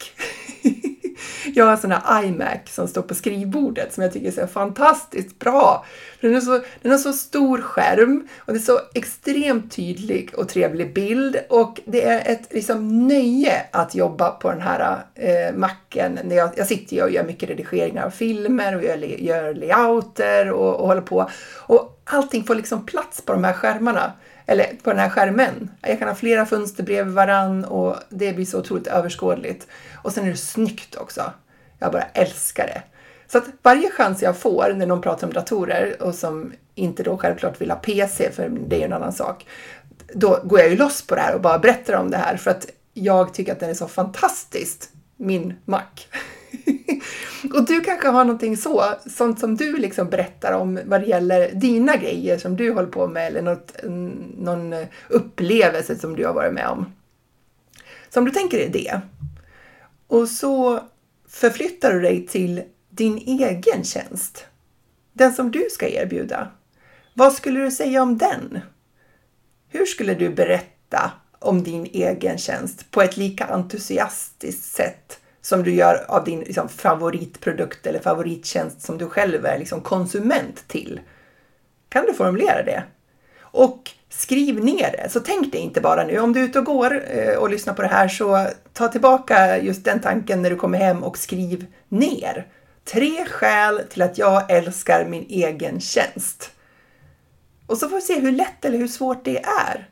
Jag 1.62 1.66
har 1.66 1.74
en 1.74 1.82
sån 1.82 1.92
här 1.92 2.24
iMac 2.24 2.60
som 2.66 2.88
står 2.88 3.02
på 3.02 3.16
skrivbordet 3.16 3.94
som 3.94 4.04
jag 4.04 4.14
tycker 4.14 4.28
är 4.28 4.32
så 4.32 4.48
fantastiskt 4.48 5.40
bra. 5.40 5.86
Den, 6.22 6.36
är 6.36 6.42
så, 6.42 6.62
den 6.82 6.92
har 6.92 7.00
så 7.00 7.14
stor 7.14 7.58
skärm 7.58 8.28
och 8.38 8.54
det 8.54 8.60
är 8.60 8.62
så 8.62 8.80
extremt 8.94 9.72
tydlig 9.72 10.32
och 10.38 10.50
trevlig 10.50 10.94
bild 10.94 11.38
och 11.50 11.80
det 11.86 12.04
är 12.04 12.32
ett 12.32 12.54
liksom, 12.54 13.08
nöje 13.08 13.66
att 13.72 13.96
jobba 13.96 14.30
på 14.30 14.52
den 14.52 14.62
här 14.62 14.98
eh, 15.16 15.56
macken. 15.56 16.20
Jag, 16.30 16.50
jag 16.56 16.68
sitter 16.68 16.96
ju 16.96 17.04
och 17.04 17.12
gör 17.12 17.24
mycket 17.24 17.50
redigeringar 17.50 18.06
av 18.06 18.10
filmer 18.10 18.76
och 18.76 18.84
gör, 18.84 18.98
gör 18.98 19.54
layouter 19.54 20.52
och, 20.52 20.76
och 20.76 20.88
håller 20.88 21.02
på. 21.02 21.30
Och 21.58 22.02
allting 22.06 22.44
får 22.44 22.56
liksom 22.56 22.86
plats 22.86 23.22
på 23.22 23.34
de 23.34 23.44
här 23.44 23.54
skärmarna 23.54 24.12
eller 24.46 24.66
på 24.84 24.90
den 24.90 25.00
här 25.00 25.10
skärmen. 25.10 25.72
Jag 25.82 26.00
kan 26.00 26.08
ha 26.08 26.16
flera 26.16 26.46
fönster 26.46 26.84
bredvid 26.84 27.14
varann 27.14 27.66
och 27.66 27.96
det 28.10 28.34
blir 28.34 28.46
så 28.46 28.60
otroligt 28.60 28.88
överskådligt. 28.88 29.68
Och 29.96 30.12
sen 30.12 30.26
är 30.26 30.30
det 30.30 30.38
snyggt 30.38 30.96
också. 30.96 31.22
Jag 31.82 31.92
bara 31.92 32.04
älskar 32.04 32.68
det. 32.68 32.82
Så 33.28 33.38
att 33.38 33.46
varje 33.62 33.92
chans 33.92 34.22
jag 34.22 34.38
får 34.38 34.74
när 34.76 34.86
någon 34.86 35.02
pratar 35.02 35.28
om 35.28 35.34
datorer 35.34 36.02
och 36.02 36.16
som 36.16 36.54
inte 36.76 37.04
då 37.04 37.18
självklart 37.18 37.62
vill 37.62 37.72
ha 37.72 37.78
PC, 37.78 38.32
för 38.32 38.50
det 38.50 38.76
är 38.76 38.80
ju 38.80 38.86
en 38.86 38.94
annan 38.94 39.14
sak, 39.14 39.46
då 40.14 40.40
går 40.44 40.60
jag 40.60 40.70
ju 40.70 40.76
loss 40.76 41.02
på 41.02 41.16
det 41.16 41.22
här 41.22 41.36
och 41.36 41.42
bara 41.42 41.60
berättar 41.60 41.94
om 41.94 42.12
det 42.12 42.18
här 42.18 42.38
för 42.38 42.52
att 42.52 42.66
jag 42.94 43.34
tycker 43.34 43.52
att 43.52 43.60
den 43.60 43.70
är 43.70 43.74
så 43.74 43.88
fantastiskt, 43.88 44.90
min 45.18 45.54
Mac. 45.66 45.82
och 47.54 47.66
du 47.66 47.82
kanske 47.82 48.08
har 48.08 48.26
någonting 48.26 48.58
så, 48.58 48.84
sånt 49.10 49.40
som 49.40 49.58
du 49.58 49.78
liksom 49.78 50.10
berättar 50.10 50.54
om 50.54 50.80
vad 50.86 51.02
det 51.02 51.08
gäller 51.08 51.52
dina 51.54 51.96
grejer 51.96 52.38
som 52.38 52.56
du 52.56 52.74
håller 52.74 52.92
på 52.92 53.08
med 53.08 53.28
eller 53.28 53.42
något, 53.42 53.76
någon 54.38 54.76
upplevelse 55.10 55.96
som 55.96 56.16
du 56.16 56.26
har 56.26 56.34
varit 56.34 56.54
med 56.54 56.68
om. 56.68 56.86
Så 58.10 58.20
om 58.20 58.26
du 58.26 58.32
tänker 58.32 58.58
dig 58.58 58.70
det 58.70 59.02
och 60.08 60.28
så 60.28 60.80
förflyttar 61.32 61.94
du 61.94 62.02
dig 62.02 62.28
till 62.28 62.64
din 62.90 63.18
egen 63.18 63.84
tjänst. 63.84 64.46
Den 65.14 65.34
som 65.34 65.52
du 65.52 65.68
ska 65.72 65.90
erbjuda. 65.90 66.52
Vad 67.14 67.34
skulle 67.34 67.60
du 67.60 67.72
säga 67.72 68.02
om 68.02 68.18
den? 68.18 68.60
Hur 69.70 69.86
skulle 69.86 70.14
du 70.14 70.30
berätta 70.30 71.12
om 71.40 71.64
din 71.64 71.86
egen 71.86 72.38
tjänst 72.38 72.92
på 72.92 73.02
ett 73.02 73.18
lika 73.18 73.46
entusiastiskt 73.46 74.64
sätt 74.64 75.20
som 75.42 75.64
du 75.64 75.74
gör 75.74 76.06
av 76.08 76.24
din 76.24 76.40
liksom, 76.40 76.70
favoritprodukt 76.70 77.88
eller 77.88 78.00
favorittjänst 78.00 78.82
som 78.82 78.98
du 78.98 79.08
själv 79.08 79.46
är 79.46 79.60
liksom, 79.60 79.82
konsument 79.82 80.68
till? 80.68 81.00
Kan 81.90 82.06
du 82.06 82.14
formulera 82.14 82.64
det? 82.64 82.84
Och 83.52 83.92
skriv 84.10 84.64
ner 84.64 84.92
det. 84.92 85.10
Så 85.10 85.20
tänk 85.20 85.52
dig 85.52 85.62
inte 85.62 85.82
bara 85.82 86.04
nu. 86.04 86.20
Om 86.20 86.34
du 86.34 86.40
är 86.40 86.44
ute 86.44 86.60
och 86.60 86.66
går 86.66 87.04
eh, 87.12 87.36
och 87.36 87.50
lyssnar 87.50 87.74
på 87.74 87.82
det 87.82 87.88
här 87.88 88.08
så 88.08 88.48
ta 88.74 88.88
tillbaka 88.88 89.58
just 89.62 89.86
den 89.86 90.00
tanken 90.00 90.42
när 90.42 90.50
du 90.50 90.56
kommer 90.56 90.78
hem 90.78 91.04
och 91.04 91.18
skriv 91.18 91.66
ner. 91.90 92.48
Tre 92.84 93.26
skäl 93.26 93.82
till 93.90 94.02
att 94.02 94.18
jag 94.18 94.52
älskar 94.52 95.06
min 95.06 95.26
egen 95.30 95.80
tjänst. 95.80 96.52
Och 97.68 97.78
så 97.78 97.90
får 97.90 97.96
vi 97.96 98.02
se 98.02 98.20
hur 98.20 98.32
lätt 98.32 98.66
eller 98.66 98.78
hur 98.78 98.88
svårt 98.88 99.26
det 99.26 99.38
är. 99.38 99.90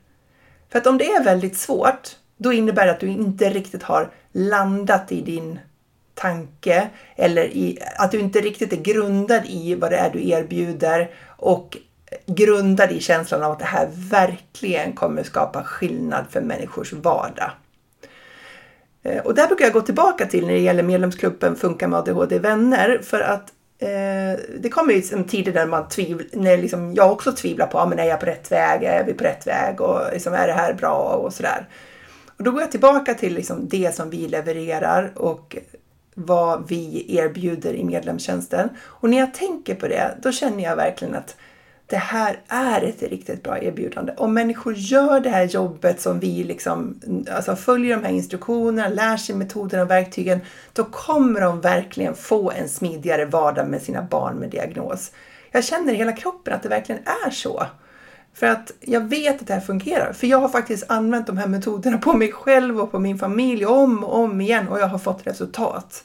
För 0.70 0.80
att 0.80 0.88
om 0.88 0.98
det 0.98 1.12
är 1.12 1.24
väldigt 1.24 1.58
svårt, 1.58 2.16
då 2.38 2.54
innebär 2.54 2.86
det 2.86 2.92
att 2.92 3.00
du 3.00 3.08
inte 3.08 3.50
riktigt 3.50 3.84
har 3.84 4.12
landat 4.32 5.12
i 5.12 5.22
din 5.22 5.60
tanke 6.14 6.90
eller 7.16 7.44
i, 7.44 7.80
att 7.98 8.12
du 8.12 8.20
inte 8.20 8.42
riktigt 8.42 8.74
är 8.74 8.78
grundad 8.78 9.46
i 9.46 9.76
vad 9.76 9.92
det 9.92 9.98
är 9.98 10.10
du 10.10 10.30
erbjuder 10.30 11.10
och 11.28 11.78
grundad 12.26 12.92
i 12.92 13.00
känslan 13.00 13.44
av 13.44 13.52
att 13.52 13.60
det 13.60 13.66
här 13.66 13.90
verkligen 13.92 14.94
kommer 14.94 15.24
skapa 15.24 15.64
skillnad 15.64 16.26
för 16.30 16.42
människors 16.42 16.94
vardag. 16.94 17.52
Eh, 19.04 19.26
och 19.26 19.36
där 19.36 19.48
brukar 19.48 19.66
jag 19.66 19.74
gå 19.74 19.82
tillbaka 19.82 20.26
till 20.26 20.48
när 20.48 20.54
det 20.54 20.60
gäller 20.60 20.84
medlemsklubben 20.84 21.56
Funka 21.56 21.88
med 21.88 22.00
ADHD 22.00 22.40
vänner 22.40 23.00
för 23.04 23.20
att 23.20 23.54
eh, 23.80 24.40
det 24.60 24.70
kommer 24.72 24.94
ju 24.94 25.04
en 25.14 25.24
tid 25.24 25.54
där 25.54 25.66
man 25.66 25.88
tvivl, 25.88 26.24
när 26.34 26.58
liksom 26.58 26.94
jag 26.94 27.12
också 27.12 27.32
tvivlar 27.32 27.68
på, 27.68 27.78
ah, 27.78 27.86
men 27.86 28.00
är 28.00 28.06
jag 28.06 28.20
på 28.20 28.26
rätt 28.26 28.52
väg, 28.52 28.84
är 28.84 29.04
vi 29.04 29.14
på 29.14 29.24
rätt 29.24 29.48
väg 29.48 29.82
och 29.82 30.02
liksom, 30.14 30.34
är 30.34 30.48
det 30.48 30.54
här 30.54 30.74
bra 30.74 31.22
och 31.24 31.34
sådär. 31.34 31.68
Och 32.38 32.44
då 32.44 32.52
går 32.52 32.62
jag 32.62 32.72
tillbaka 32.72 33.14
till 33.14 33.34
liksom 33.34 33.68
det 33.68 33.96
som 33.96 34.10
vi 34.10 34.28
levererar 34.28 35.12
och 35.16 35.58
vad 36.14 36.68
vi 36.70 37.06
erbjuder 37.18 37.74
i 37.74 37.84
medlemstjänsten. 37.84 38.70
Och 38.80 39.10
när 39.10 39.18
jag 39.18 39.34
tänker 39.34 39.76
på 39.76 39.88
det, 39.88 40.18
då 40.22 40.32
känner 40.32 40.64
jag 40.64 40.76
verkligen 40.76 41.16
att 41.16 41.36
det 41.90 41.98
här 41.98 42.40
är 42.48 42.82
ett 42.82 43.04
riktigt 43.04 43.44
bra 43.44 43.60
erbjudande. 43.60 44.14
Om 44.18 44.34
människor 44.34 44.74
gör 44.74 45.20
det 45.20 45.30
här 45.30 45.44
jobbet 45.44 46.02
som 46.02 46.20
vi 46.20 46.44
liksom, 46.44 47.00
alltså 47.32 47.56
följer 47.56 47.96
de 47.96 48.04
här 48.04 48.14
instruktionerna, 48.14 48.90
lär 48.90 49.18
sig 49.18 49.36
metoderna 49.36 49.84
och 49.84 49.90
verktygen, 49.90 50.40
då 50.74 50.84
kommer 50.84 51.42
de 51.42 51.62
verkligen 51.62 52.16
få 52.16 52.52
en 52.52 52.70
smidigare 52.70 53.26
vardag 53.26 53.68
med 53.68 53.82
sina 53.82 54.02
barn 54.02 54.36
med 54.36 54.50
diagnos. 54.50 55.12
Jag 55.52 55.64
känner 55.64 55.94
i 55.94 55.96
hela 55.96 56.12
kroppen 56.12 56.54
att 56.54 56.64
det 56.64 56.70
verkligen 56.70 57.02
är 57.26 57.30
så. 57.30 57.66
För 58.34 58.48
att 58.48 58.72
jag 58.80 59.10
vet 59.10 59.42
att 59.42 59.48
det 59.48 59.54
här 59.54 59.62
fungerar. 59.62 60.14
För 60.14 60.28
jag 60.28 60.38
har 60.38 60.50
faktiskt 60.50 60.86
använt 60.88 61.28
de 61.28 61.38
här 61.38 61.48
metoderna 61.48 61.98
på 61.98 62.14
mig 62.14 62.32
själv 62.32 62.80
och 62.80 62.92
på 62.92 63.00
min 63.00 63.20
familj 63.20 63.66
om 63.66 64.04
och 64.04 64.20
om 64.20 64.42
igen 64.42 64.68
och 64.68 64.80
jag 64.80 64.88
har 64.88 65.00
fått 65.00 65.28
resultat. 65.28 66.04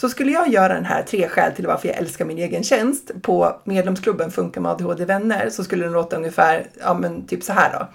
Så 0.00 0.08
skulle 0.08 0.32
jag 0.32 0.48
göra 0.48 0.74
den 0.74 0.84
här 0.84 1.02
tre 1.02 1.28
skäl 1.28 1.52
till 1.52 1.66
varför 1.66 1.88
jag 1.88 1.96
älskar 1.96 2.24
min 2.24 2.38
egen 2.38 2.64
tjänst 2.64 3.10
på 3.22 3.60
medlemsklubben 3.64 4.30
Funka 4.30 4.60
med 4.60 4.72
ADHD-vänner 4.72 5.50
så 5.50 5.64
skulle 5.64 5.84
den 5.84 5.92
låta 5.92 6.16
ungefär, 6.16 6.66
ja 6.80 6.94
men 6.94 7.26
typ 7.26 7.42
så 7.42 7.52
här 7.52 7.72
då. 7.72 7.86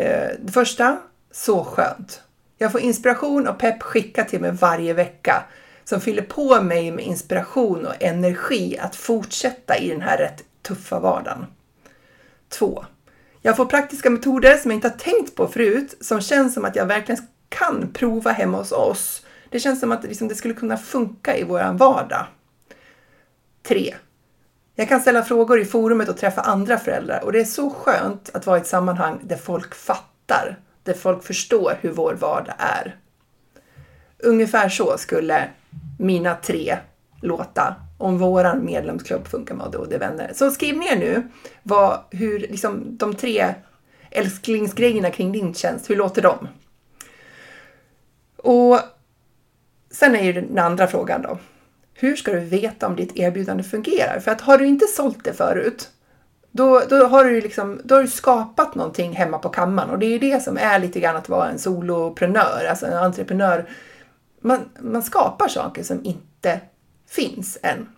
Eh, 0.00 0.28
det 0.40 0.52
första, 0.52 0.96
så 1.32 1.64
skönt. 1.64 2.22
Jag 2.58 2.72
får 2.72 2.80
inspiration 2.80 3.48
och 3.48 3.58
pepp 3.58 3.82
skickat 3.82 4.28
till 4.28 4.40
mig 4.40 4.50
varje 4.50 4.92
vecka 4.92 5.44
som 5.84 6.00
fyller 6.00 6.22
på 6.22 6.62
mig 6.62 6.90
med 6.90 7.04
inspiration 7.04 7.86
och 7.86 8.02
energi 8.02 8.78
att 8.78 8.96
fortsätta 8.96 9.78
i 9.78 9.88
den 9.88 10.00
här 10.00 10.18
rätt 10.18 10.44
tuffa 10.62 11.00
vardagen. 11.00 11.46
2. 12.48 12.84
Jag 13.42 13.56
får 13.56 13.66
praktiska 13.66 14.10
metoder 14.10 14.56
som 14.56 14.70
jag 14.70 14.76
inte 14.76 14.88
har 14.88 14.98
tänkt 14.98 15.34
på 15.34 15.48
förut 15.48 15.96
som 16.00 16.20
känns 16.20 16.54
som 16.54 16.64
att 16.64 16.76
jag 16.76 16.86
verkligen 16.86 17.26
kan 17.48 17.92
prova 17.92 18.30
hemma 18.30 18.58
hos 18.58 18.72
oss 18.72 19.23
det 19.54 19.60
känns 19.60 19.80
som 19.80 19.92
att 19.92 20.04
liksom, 20.04 20.28
det 20.28 20.34
skulle 20.34 20.54
kunna 20.54 20.76
funka 20.76 21.36
i 21.36 21.44
vår 21.44 21.72
vardag. 21.72 22.26
3. 23.62 23.94
Jag 24.74 24.88
kan 24.88 25.00
ställa 25.00 25.22
frågor 25.22 25.60
i 25.60 25.64
forumet 25.64 26.08
och 26.08 26.16
träffa 26.16 26.40
andra 26.40 26.78
föräldrar 26.78 27.24
och 27.24 27.32
det 27.32 27.40
är 27.40 27.44
så 27.44 27.70
skönt 27.70 28.30
att 28.34 28.46
vara 28.46 28.58
i 28.58 28.60
ett 28.60 28.66
sammanhang 28.66 29.20
där 29.22 29.36
folk 29.36 29.74
fattar, 29.74 30.58
där 30.82 30.94
folk 30.94 31.24
förstår 31.24 31.78
hur 31.80 31.90
vår 31.90 32.14
vardag 32.14 32.54
är. 32.58 32.96
Ungefär 34.18 34.68
så 34.68 34.98
skulle 34.98 35.48
mina 35.98 36.34
tre 36.34 36.78
låta 37.20 37.74
om 37.98 38.18
våran 38.18 38.64
medlemsklubb 38.64 39.26
funkar 39.26 39.54
med 39.54 39.66
ADHD-vänner. 39.66 40.30
Så 40.34 40.50
skriv 40.50 40.76
ner 40.76 40.96
nu 40.96 41.28
vad, 41.62 42.00
hur, 42.10 42.38
liksom, 42.38 42.96
de 42.96 43.14
tre 43.14 43.54
älsklingsgrejerna 44.10 45.10
kring 45.10 45.32
din 45.32 45.54
tjänst, 45.54 45.90
hur 45.90 45.96
låter 45.96 46.22
de? 46.22 46.48
Och 48.36 48.80
Sen 49.94 50.16
är 50.16 50.22
ju 50.22 50.32
den 50.32 50.58
andra 50.58 50.86
frågan 50.86 51.22
då. 51.22 51.38
Hur 51.94 52.16
ska 52.16 52.32
du 52.32 52.40
veta 52.40 52.86
om 52.86 52.96
ditt 52.96 53.16
erbjudande 53.16 53.62
fungerar? 53.62 54.20
För 54.20 54.30
att 54.30 54.40
har 54.40 54.58
du 54.58 54.66
inte 54.66 54.86
sålt 54.86 55.24
det 55.24 55.32
förut, 55.32 55.90
då, 56.50 56.82
då, 56.88 57.06
har 57.06 57.24
du 57.24 57.40
liksom, 57.40 57.80
då 57.84 57.94
har 57.94 58.02
du 58.02 58.08
skapat 58.08 58.74
någonting 58.74 59.12
hemma 59.12 59.38
på 59.38 59.48
kammaren 59.48 59.90
och 59.90 59.98
det 59.98 60.06
är 60.06 60.10
ju 60.10 60.18
det 60.18 60.42
som 60.42 60.58
är 60.58 60.78
lite 60.78 61.00
grann 61.00 61.16
att 61.16 61.28
vara 61.28 61.48
en 61.48 61.58
soloprenör, 61.58 62.66
alltså 62.70 62.86
en 62.86 62.96
entreprenör. 62.96 63.68
Man, 64.40 64.60
man 64.80 65.02
skapar 65.02 65.48
saker 65.48 65.82
som 65.82 66.04
inte 66.04 66.60
finns 67.08 67.58
än. 67.62 67.88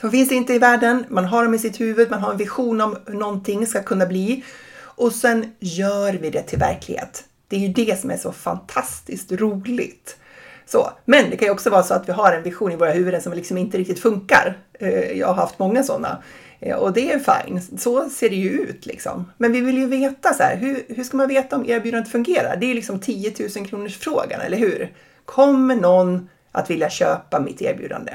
De 0.00 0.10
finns 0.10 0.32
inte 0.32 0.54
i 0.54 0.58
världen, 0.58 1.04
man 1.08 1.24
har 1.24 1.44
dem 1.44 1.54
i 1.54 1.58
sitt 1.58 1.80
huvud, 1.80 2.10
man 2.10 2.20
har 2.20 2.30
en 2.30 2.38
vision 2.38 2.80
om 2.80 2.96
hur 3.06 3.14
någonting 3.14 3.66
ska 3.66 3.82
kunna 3.82 4.06
bli 4.06 4.44
och 4.80 5.12
sen 5.12 5.54
gör 5.58 6.12
vi 6.12 6.30
det 6.30 6.42
till 6.42 6.58
verklighet. 6.58 7.24
Det 7.48 7.56
är 7.56 7.60
ju 7.60 7.68
det 7.68 8.00
som 8.00 8.10
är 8.10 8.16
så 8.16 8.32
fantastiskt 8.32 9.32
roligt. 9.32 10.16
Så. 10.66 10.90
Men 11.04 11.30
det 11.30 11.36
kan 11.36 11.46
ju 11.46 11.52
också 11.52 11.70
vara 11.70 11.82
så 11.82 11.94
att 11.94 12.08
vi 12.08 12.12
har 12.12 12.32
en 12.32 12.42
vision 12.42 12.72
i 12.72 12.76
våra 12.76 12.90
huvuden 12.90 13.22
som 13.22 13.32
liksom 13.32 13.58
inte 13.58 13.78
riktigt 13.78 14.00
funkar. 14.00 14.58
Eh, 14.72 15.18
jag 15.18 15.26
har 15.26 15.34
haft 15.34 15.58
många 15.58 15.82
sådana. 15.82 16.22
Eh, 16.60 16.76
och 16.76 16.92
det 16.92 17.12
är 17.12 17.18
fine, 17.18 17.78
så 17.78 18.10
ser 18.10 18.30
det 18.30 18.36
ju 18.36 18.50
ut 18.50 18.86
liksom. 18.86 19.32
Men 19.36 19.52
vi 19.52 19.60
vill 19.60 19.78
ju 19.78 19.86
veta 19.86 20.34
så 20.34 20.42
här, 20.42 20.56
hur, 20.56 20.84
hur 20.88 21.04
ska 21.04 21.16
man 21.16 21.28
veta 21.28 21.56
om 21.56 21.66
erbjudandet 21.66 22.12
fungerar? 22.12 22.56
Det 22.56 22.66
är 22.66 22.68
ju 22.68 22.74
liksom 22.74 23.00
10 23.00 23.34
000 23.56 23.66
kronors 23.66 23.98
frågan, 23.98 24.40
eller 24.40 24.56
hur? 24.56 24.92
Kommer 25.24 25.76
någon 25.76 26.28
att 26.52 26.70
vilja 26.70 26.90
köpa 26.90 27.40
mitt 27.40 27.62
erbjudande? 27.62 28.12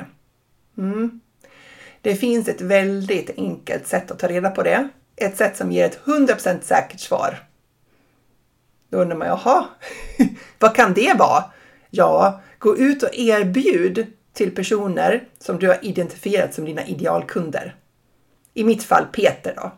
Mm. 0.77 1.19
Det 2.01 2.15
finns 2.15 2.47
ett 2.47 2.61
väldigt 2.61 3.29
enkelt 3.37 3.87
sätt 3.87 4.11
att 4.11 4.19
ta 4.19 4.27
reda 4.27 4.49
på 4.49 4.63
det. 4.63 4.89
Ett 5.15 5.37
sätt 5.37 5.57
som 5.57 5.71
ger 5.71 5.85
ett 5.85 5.99
100% 6.05 6.61
säkert 6.61 6.99
svar. 6.99 7.43
Då 8.89 8.97
undrar 8.97 9.17
man, 9.17 9.27
jaha, 9.27 9.65
vad 10.59 10.75
kan 10.75 10.93
det 10.93 11.13
vara? 11.17 11.43
Ja, 11.89 12.41
gå 12.59 12.77
ut 12.77 13.03
och 13.03 13.15
erbjud 13.15 14.07
till 14.33 14.55
personer 14.55 15.23
som 15.39 15.59
du 15.59 15.67
har 15.67 15.77
identifierat 15.81 16.53
som 16.53 16.65
dina 16.65 16.85
idealkunder. 16.85 17.75
I 18.53 18.63
mitt 18.63 18.83
fall 18.83 19.05
Peter 19.11 19.53
då. 19.55 19.71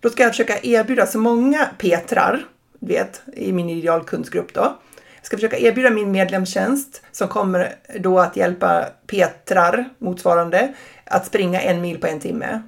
Då 0.00 0.10
ska 0.10 0.22
jag 0.22 0.32
försöka 0.32 0.58
erbjuda 0.62 1.06
så 1.06 1.18
många 1.18 1.68
Petrar, 1.78 2.46
du 2.78 2.86
vet, 2.86 3.22
i 3.36 3.52
min 3.52 3.70
idealkundsgrupp 3.70 4.54
då. 4.54 4.78
Jag 5.16 5.26
ska 5.26 5.36
försöka 5.36 5.58
erbjuda 5.58 5.90
min 5.90 6.10
medlemstjänst 6.10 7.02
som 7.12 7.28
kommer 7.28 7.74
då 7.98 8.18
att 8.18 8.36
hjälpa 8.36 8.86
Petrar 9.06 9.84
motsvarande 9.98 10.74
att 11.04 11.26
springa 11.26 11.60
en 11.60 11.80
mil 11.80 12.00
på 12.00 12.06
en 12.06 12.20
timme. 12.20 12.62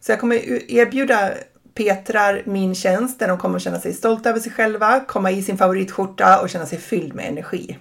Så 0.00 0.12
jag 0.12 0.20
kommer 0.20 0.72
erbjuda 0.72 1.30
Petrar 1.74 2.42
min 2.46 2.74
tjänst 2.74 3.18
där 3.18 3.28
de 3.28 3.38
kommer 3.38 3.58
känna 3.58 3.80
sig 3.80 3.92
stolta 3.92 4.30
över 4.30 4.40
sig 4.40 4.52
själva, 4.52 5.00
komma 5.00 5.30
i 5.30 5.42
sin 5.42 5.58
favoritskjorta 5.58 6.40
och 6.40 6.50
känna 6.50 6.66
sig 6.66 6.78
fylld 6.78 7.14
med 7.14 7.28
energi. 7.28 7.78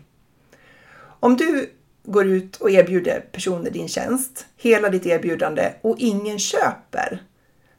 Om 1.19 1.37
du 1.37 1.69
går 2.03 2.27
ut 2.27 2.55
och 2.55 2.71
erbjuder 2.71 3.19
personer 3.31 3.71
din 3.71 3.87
tjänst, 3.87 4.45
hela 4.57 4.89
ditt 4.89 5.05
erbjudande 5.05 5.73
och 5.81 5.95
ingen 5.99 6.39
köper, 6.39 7.23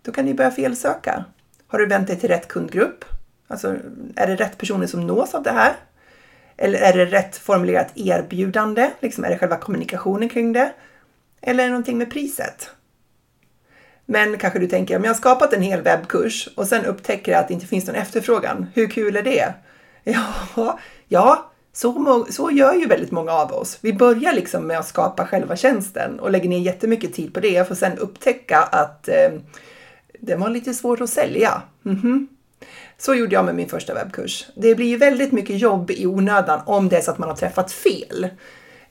då 0.03 0.13
kan 0.13 0.25
ni 0.25 0.35
börja 0.35 0.51
felsöka. 0.51 1.25
Har 1.67 1.79
du 1.79 1.87
vänt 1.87 2.07
dig 2.07 2.17
till 2.17 2.29
rätt 2.29 2.49
kundgrupp? 2.49 3.05
Alltså, 3.49 3.77
är 4.17 4.27
det 4.27 4.37
rätt 4.37 4.59
personer 4.59 4.87
som 4.87 5.07
nås 5.07 5.35
av 5.35 5.43
det 5.43 5.51
här? 5.51 5.77
Eller 6.57 6.79
är 6.79 6.93
det 6.93 7.07
rätt 7.07 7.37
formulerat 7.37 7.93
erbjudande? 7.95 8.91
Liksom, 9.01 9.25
är 9.25 9.31
det 9.31 9.39
själva 9.39 9.57
kommunikationen 9.57 10.29
kring 10.29 10.53
det? 10.53 10.73
Eller 11.41 11.63
är 11.63 11.67
det 11.67 11.73
någonting 11.73 11.99
med 11.99 12.11
priset? 12.11 12.71
Men 14.07 14.39
kanske 14.39 14.59
du 14.59 14.67
tänker, 14.67 14.97
om 14.97 15.05
jag 15.05 15.11
har 15.11 15.17
skapat 15.17 15.53
en 15.53 15.63
hel 15.63 15.83
webbkurs 15.83 16.49
och 16.57 16.67
sen 16.67 16.85
upptäcker 16.85 17.33
jag 17.33 17.41
att 17.41 17.49
det 17.49 17.55
inte 17.55 17.67
finns 17.67 17.87
någon 17.87 17.97
efterfrågan. 17.97 18.67
Hur 18.75 18.87
kul 18.87 19.17
är 19.17 19.23
det? 19.23 19.55
Ja, 20.05 20.79
ja 21.09 21.50
så, 21.73 22.27
så 22.31 22.51
gör 22.51 22.75
ju 22.75 22.87
väldigt 22.87 23.11
många 23.11 23.33
av 23.33 23.53
oss. 23.53 23.79
Vi 23.81 23.93
börjar 23.93 24.33
liksom 24.33 24.67
med 24.67 24.79
att 24.79 24.89
skapa 24.89 25.27
själva 25.27 25.57
tjänsten 25.57 26.21
och 26.21 26.31
lägger 26.31 26.49
ner 26.49 26.59
jättemycket 26.59 27.15
tid 27.15 27.35
på 27.35 27.41
det 27.41 27.49
Jag 27.49 27.69
får 27.69 27.75
sen 27.75 27.99
upptäcka 27.99 28.59
att 28.59 29.09
eh, 29.09 29.31
den 30.21 30.41
var 30.41 30.51
lite 30.51 30.75
svårt 30.75 31.01
att 31.01 31.11
sälja. 31.11 31.63
Mm 31.85 31.99
-hmm. 31.99 32.27
Så 32.99 33.15
gjorde 33.15 33.35
jag 33.35 33.45
med 33.45 33.55
min 33.55 33.69
första 33.69 33.95
webbkurs. 33.95 34.47
Det 34.55 34.75
blir 34.75 34.87
ju 34.87 34.97
väldigt 34.97 35.33
mycket 35.33 35.59
jobb 35.59 35.91
i 35.91 36.07
onödan 36.07 36.61
om 36.67 36.89
det 36.89 36.97
är 36.97 37.01
så 37.01 37.11
att 37.11 37.19
man 37.19 37.29
har 37.29 37.37
träffat 37.37 37.73
fel. 37.73 38.29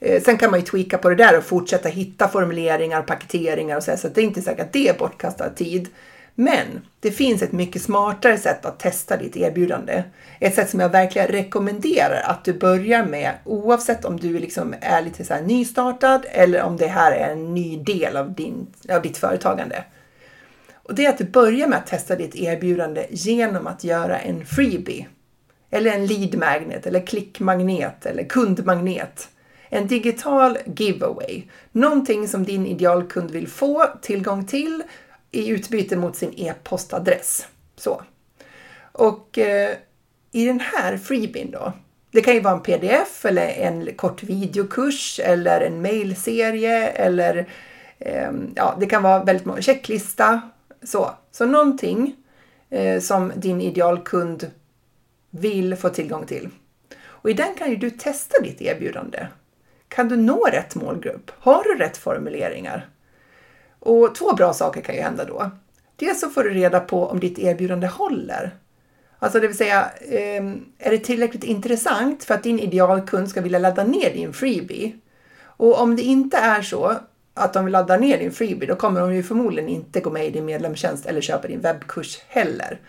Eh, 0.00 0.22
sen 0.22 0.38
kan 0.38 0.50
man 0.50 0.60
ju 0.60 0.66
tweaka 0.66 0.98
på 0.98 1.08
det 1.08 1.14
där 1.14 1.38
och 1.38 1.44
fortsätta 1.44 1.88
hitta 1.88 2.28
formuleringar, 2.28 3.02
paketeringar 3.02 3.76
och 3.76 3.82
så, 3.82 3.96
så 3.96 4.08
det 4.08 4.20
är 4.20 4.24
inte 4.24 4.42
säkert 4.42 4.66
att 4.66 4.72
det 4.72 4.88
är 4.88 4.98
bortkastad 4.98 5.50
tid. 5.50 5.88
Men 6.40 6.66
det 7.00 7.10
finns 7.10 7.42
ett 7.42 7.52
mycket 7.52 7.82
smartare 7.82 8.38
sätt 8.38 8.66
att 8.66 8.78
testa 8.78 9.16
ditt 9.16 9.36
erbjudande. 9.36 10.02
Ett 10.38 10.54
sätt 10.54 10.70
som 10.70 10.80
jag 10.80 10.88
verkligen 10.88 11.28
rekommenderar 11.28 12.22
att 12.24 12.44
du 12.44 12.52
börjar 12.52 13.04
med 13.06 13.32
oavsett 13.44 14.04
om 14.04 14.20
du 14.20 14.38
liksom 14.38 14.74
är 14.80 15.02
lite 15.02 15.24
så 15.24 15.40
nystartad 15.40 16.26
eller 16.30 16.62
om 16.62 16.76
det 16.76 16.86
här 16.86 17.12
är 17.12 17.32
en 17.32 17.54
ny 17.54 17.76
del 17.76 18.16
av, 18.16 18.34
din, 18.34 18.66
av 18.90 19.02
ditt 19.02 19.16
företagande. 19.16 19.84
Och 20.72 20.94
det 20.94 21.06
är 21.06 21.08
att 21.08 21.18
du 21.18 21.24
börjar 21.24 21.68
med 21.68 21.78
att 21.78 21.86
testa 21.86 22.16
ditt 22.16 22.36
erbjudande 22.36 23.06
genom 23.10 23.66
att 23.66 23.84
göra 23.84 24.18
en 24.18 24.46
freebie. 24.46 25.06
Eller 25.70 25.90
en 25.90 26.06
lead 26.06 26.38
magnet 26.38 26.86
eller 26.86 27.06
klickmagnet 27.06 28.06
eller 28.06 28.24
kundmagnet. 28.24 29.28
En 29.68 29.86
digital 29.86 30.58
giveaway. 30.76 31.42
Någonting 31.72 32.28
som 32.28 32.44
din 32.44 32.66
idealkund 32.66 33.30
vill 33.30 33.48
få 33.48 33.86
tillgång 34.02 34.46
till 34.46 34.82
i 35.30 35.48
utbyte 35.48 35.96
mot 35.96 36.16
sin 36.16 36.34
e-postadress. 36.36 37.46
Så. 37.76 38.02
Och 38.92 39.38
eh, 39.38 39.76
i 40.32 40.46
den 40.46 40.60
här 40.60 40.96
freebin 40.96 41.50
då, 41.50 41.72
det 42.10 42.20
kan 42.20 42.34
ju 42.34 42.40
vara 42.40 42.54
en 42.54 42.62
pdf 42.62 43.24
eller 43.24 43.46
en 43.46 43.94
kort 43.94 44.22
videokurs 44.22 45.20
eller 45.24 45.60
en 45.60 45.82
mailserie 45.82 46.88
eller 46.88 47.48
eh, 47.98 48.30
ja, 48.54 48.76
det 48.80 48.86
kan 48.86 49.02
vara 49.02 49.24
väldigt 49.24 49.46
många 49.46 49.62
checklista. 49.62 50.40
Så, 50.82 51.10
så 51.30 51.46
någonting 51.46 52.16
eh, 52.70 53.00
som 53.00 53.32
din 53.36 53.60
idealkund 53.60 54.50
vill 55.30 55.76
få 55.76 55.88
tillgång 55.88 56.26
till. 56.26 56.48
Och 57.02 57.30
i 57.30 57.32
den 57.32 57.54
kan 57.54 57.70
ju 57.70 57.76
du 57.76 57.90
testa 57.90 58.42
ditt 58.42 58.62
erbjudande. 58.62 59.26
Kan 59.88 60.08
du 60.08 60.16
nå 60.16 60.44
rätt 60.44 60.74
målgrupp? 60.74 61.30
Har 61.38 61.64
du 61.64 61.74
rätt 61.74 61.96
formuleringar? 61.96 62.88
Och 63.80 64.14
två 64.14 64.32
bra 64.32 64.52
saker 64.52 64.80
kan 64.80 64.94
ju 64.94 65.00
hända 65.00 65.24
då. 65.24 65.50
Dels 65.96 66.20
så 66.20 66.30
får 66.30 66.44
du 66.44 66.50
reda 66.50 66.80
på 66.80 67.06
om 67.06 67.20
ditt 67.20 67.38
erbjudande 67.38 67.86
håller. 67.86 68.54
Alltså 69.18 69.40
det 69.40 69.46
vill 69.46 69.56
säga, 69.56 69.90
ehm, 70.10 70.64
är 70.78 70.90
det 70.90 70.98
tillräckligt 70.98 71.44
intressant 71.44 72.24
för 72.24 72.34
att 72.34 72.42
din 72.42 72.60
idealkund 72.60 73.28
ska 73.28 73.40
vilja 73.40 73.58
ladda 73.58 73.84
ner 73.84 74.12
din 74.12 74.32
freebie? 74.32 74.92
Och 75.42 75.80
om 75.80 75.96
det 75.96 76.02
inte 76.02 76.36
är 76.36 76.62
så 76.62 76.96
att 77.34 77.52
de 77.52 77.64
vill 77.64 77.72
ladda 77.72 77.96
ner 77.96 78.18
din 78.18 78.32
freebie, 78.32 78.68
då 78.68 78.74
kommer 78.76 79.00
de 79.00 79.14
ju 79.14 79.22
förmodligen 79.22 79.68
inte 79.68 80.00
gå 80.00 80.10
med 80.10 80.26
i 80.26 80.30
din 80.30 80.44
medlemstjänst 80.44 81.06
eller 81.06 81.20
köpa 81.20 81.48
din 81.48 81.60
webbkurs 81.60 82.18
heller. 82.28 82.80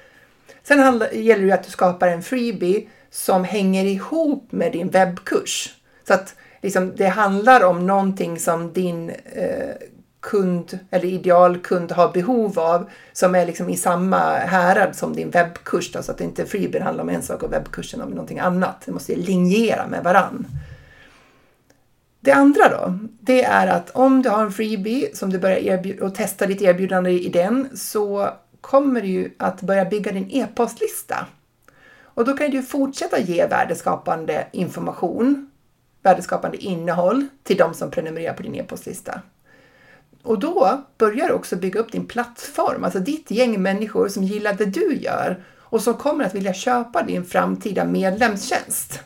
Sen 0.64 1.04
gäller 1.12 1.46
det 1.46 1.52
att 1.52 1.64
du 1.64 1.72
skapar 1.72 2.08
en 2.08 2.24
freebie 2.24 2.88
som 3.10 3.44
hänger 3.44 3.86
ihop 3.86 4.52
med 4.52 4.72
din 4.72 4.90
webbkurs. 4.90 5.76
Så 6.08 6.14
att 6.14 6.36
liksom, 6.62 6.96
det 6.96 7.08
handlar 7.08 7.64
om 7.64 7.88
någonting 7.88 8.40
som 8.40 8.74
din 8.74 9.10
eh, 9.10 9.76
kund 10.22 10.80
eller 10.90 11.06
idealkund 11.06 11.92
har 11.92 12.12
behov 12.12 12.60
av 12.60 12.90
som 13.14 13.36
är 13.36 13.46
liksom 13.46 13.70
i 13.70 13.78
samma 13.78 14.38
härad 14.38 14.96
som 14.96 15.16
din 15.16 15.30
webbkurs. 15.30 15.92
Då, 15.92 16.04
så 16.04 16.12
att 16.12 16.18
det 16.18 16.24
inte 16.24 16.46
Freebird 16.46 16.82
handlar 16.82 17.04
om 17.04 17.10
en 17.10 17.22
sak 17.22 17.44
och 17.44 17.54
webbkursen 17.54 18.02
om 18.02 18.10
någonting 18.10 18.40
annat. 18.40 18.82
Det 18.86 18.92
måste 18.92 19.16
linjera 19.16 19.88
med 19.88 20.04
varann. 20.04 20.48
Det 22.20 22.32
andra 22.32 22.70
då, 22.70 23.00
det 23.20 23.44
är 23.44 23.68
att 23.68 23.90
om 23.90 24.22
du 24.22 24.30
har 24.30 24.44
en 24.44 24.52
freebie 24.52 25.16
som 25.16 25.30
du 25.30 25.40
börjar 25.40 25.58
erbjuda 25.58 26.06
och 26.06 26.16
testa 26.16 26.46
ditt 26.46 26.62
erbjudande 26.62 27.12
i 27.12 27.30
den 27.30 27.78
så 27.78 28.30
kommer 28.62 29.02
du 29.02 29.08
ju 29.08 29.32
att 29.38 29.62
börja 29.62 29.86
bygga 29.86 30.12
din 30.12 30.30
e-postlista. 30.32 31.26
Och 32.04 32.26
då 32.26 32.38
kan 32.38 32.52
du 32.52 32.64
fortsätta 32.64 33.20
ge 33.20 33.48
värdeskapande 33.48 34.48
information 34.52 35.52
värdeskapande 36.04 36.58
innehåll 36.58 37.28
till 37.44 37.58
de 37.58 37.74
som 37.74 37.92
prenumererar 37.92 38.34
på 38.34 38.44
din 38.44 38.56
e-postlista. 38.56 39.22
Och 40.24 40.40
då 40.40 40.82
börjar 40.98 41.28
du 41.28 41.34
också 41.34 41.56
bygga 41.56 41.80
upp 41.80 41.92
din 41.92 42.08
plattform, 42.08 42.84
alltså 42.84 43.00
ditt 43.00 43.32
gäng 43.32 43.62
människor 43.62 44.08
som 44.08 44.24
gillar 44.24 44.54
det 44.54 44.66
du 44.66 44.96
gör 44.96 45.44
och 45.60 45.82
som 45.82 45.94
kommer 45.94 46.26
att 46.26 46.36
vilja 46.36 46.54
köpa 46.54 47.04
din 47.04 47.26
framtida 47.26 47.86
medlemstjänst. 47.86 49.00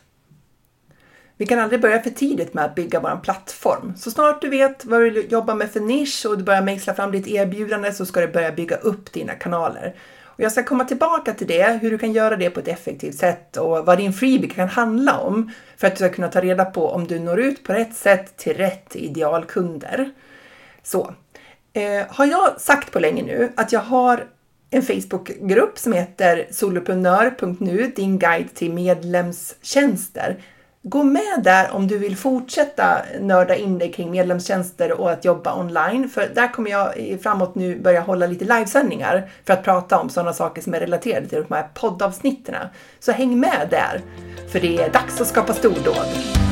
Vi 1.37 1.45
kan 1.45 1.59
aldrig 1.59 1.81
börja 1.81 2.01
för 2.01 2.09
tidigt 2.09 2.53
med 2.53 2.65
att 2.65 2.75
bygga 2.75 2.99
vår 2.99 3.19
plattform. 3.23 3.93
Så 3.97 4.11
snart 4.11 4.41
du 4.41 4.49
vet 4.49 4.85
vad 4.85 5.01
du 5.01 5.25
jobbar 5.29 5.55
med 5.55 5.71
för 5.71 5.79
nisch 5.79 6.25
och 6.25 6.37
du 6.37 6.43
börjar 6.43 6.61
mejsla 6.61 6.93
fram 6.93 7.11
ditt 7.11 7.27
erbjudande 7.27 7.93
så 7.93 8.05
ska 8.05 8.21
du 8.21 8.27
börja 8.27 8.51
bygga 8.51 8.75
upp 8.75 9.13
dina 9.13 9.33
kanaler. 9.33 9.95
Och 10.23 10.39
jag 10.43 10.51
ska 10.51 10.63
komma 10.63 10.85
tillbaka 10.85 11.33
till 11.33 11.47
det, 11.47 11.79
hur 11.81 11.91
du 11.91 11.97
kan 11.97 12.13
göra 12.13 12.35
det 12.35 12.49
på 12.49 12.59
ett 12.59 12.67
effektivt 12.67 13.15
sätt 13.15 13.57
och 13.57 13.85
vad 13.85 13.97
din 13.97 14.13
freebie 14.13 14.49
kan 14.49 14.67
handla 14.67 15.19
om 15.19 15.51
för 15.77 15.87
att 15.87 15.93
du 15.93 15.97
ska 15.97 16.09
kunna 16.09 16.27
ta 16.27 16.41
reda 16.41 16.65
på 16.65 16.89
om 16.89 17.07
du 17.07 17.19
når 17.19 17.39
ut 17.39 17.63
på 17.63 17.73
rätt 17.73 17.95
sätt 17.95 18.37
till 18.37 18.57
rätt 18.57 18.95
idealkunder. 18.95 20.11
Så, 20.85 21.13
eh, 21.73 22.05
har 22.09 22.25
jag 22.25 22.61
sagt 22.61 22.91
på 22.91 22.99
länge 22.99 23.23
nu 23.23 23.51
att 23.55 23.71
jag 23.71 23.79
har 23.79 24.27
en 24.69 24.83
Facebookgrupp 24.83 25.79
som 25.79 25.93
heter 25.93 26.47
soloprenör.nu, 26.51 27.91
din 27.95 28.19
guide 28.19 28.53
till 28.53 28.73
medlemstjänster. 28.73 30.37
Gå 30.87 31.03
med 31.03 31.41
där 31.43 31.71
om 31.71 31.87
du 31.87 31.97
vill 31.97 32.17
fortsätta 32.17 32.97
nörda 33.19 33.55
in 33.55 33.77
dig 33.77 33.91
kring 33.91 34.11
medlemstjänster 34.11 35.01
och 35.01 35.11
att 35.11 35.25
jobba 35.25 35.59
online. 35.59 36.09
För 36.09 36.31
där 36.35 36.53
kommer 36.53 36.71
jag 36.71 37.17
framåt 37.21 37.55
nu 37.55 37.79
börja 37.79 38.01
hålla 38.01 38.27
lite 38.27 38.45
livesändningar 38.45 39.29
för 39.45 39.53
att 39.53 39.63
prata 39.63 39.99
om 39.99 40.09
sådana 40.09 40.33
saker 40.33 40.61
som 40.61 40.73
är 40.73 40.79
relaterade 40.79 41.27
till 41.27 41.43
de 41.47 41.55
här 41.55 41.67
poddavsnitten. 41.73 42.55
Så 42.99 43.11
häng 43.11 43.39
med 43.39 43.67
där, 43.69 44.01
för 44.51 44.59
det 44.59 44.77
är 44.77 44.89
dags 44.89 45.21
att 45.21 45.27
skapa 45.27 45.53
stordåd. 45.53 46.44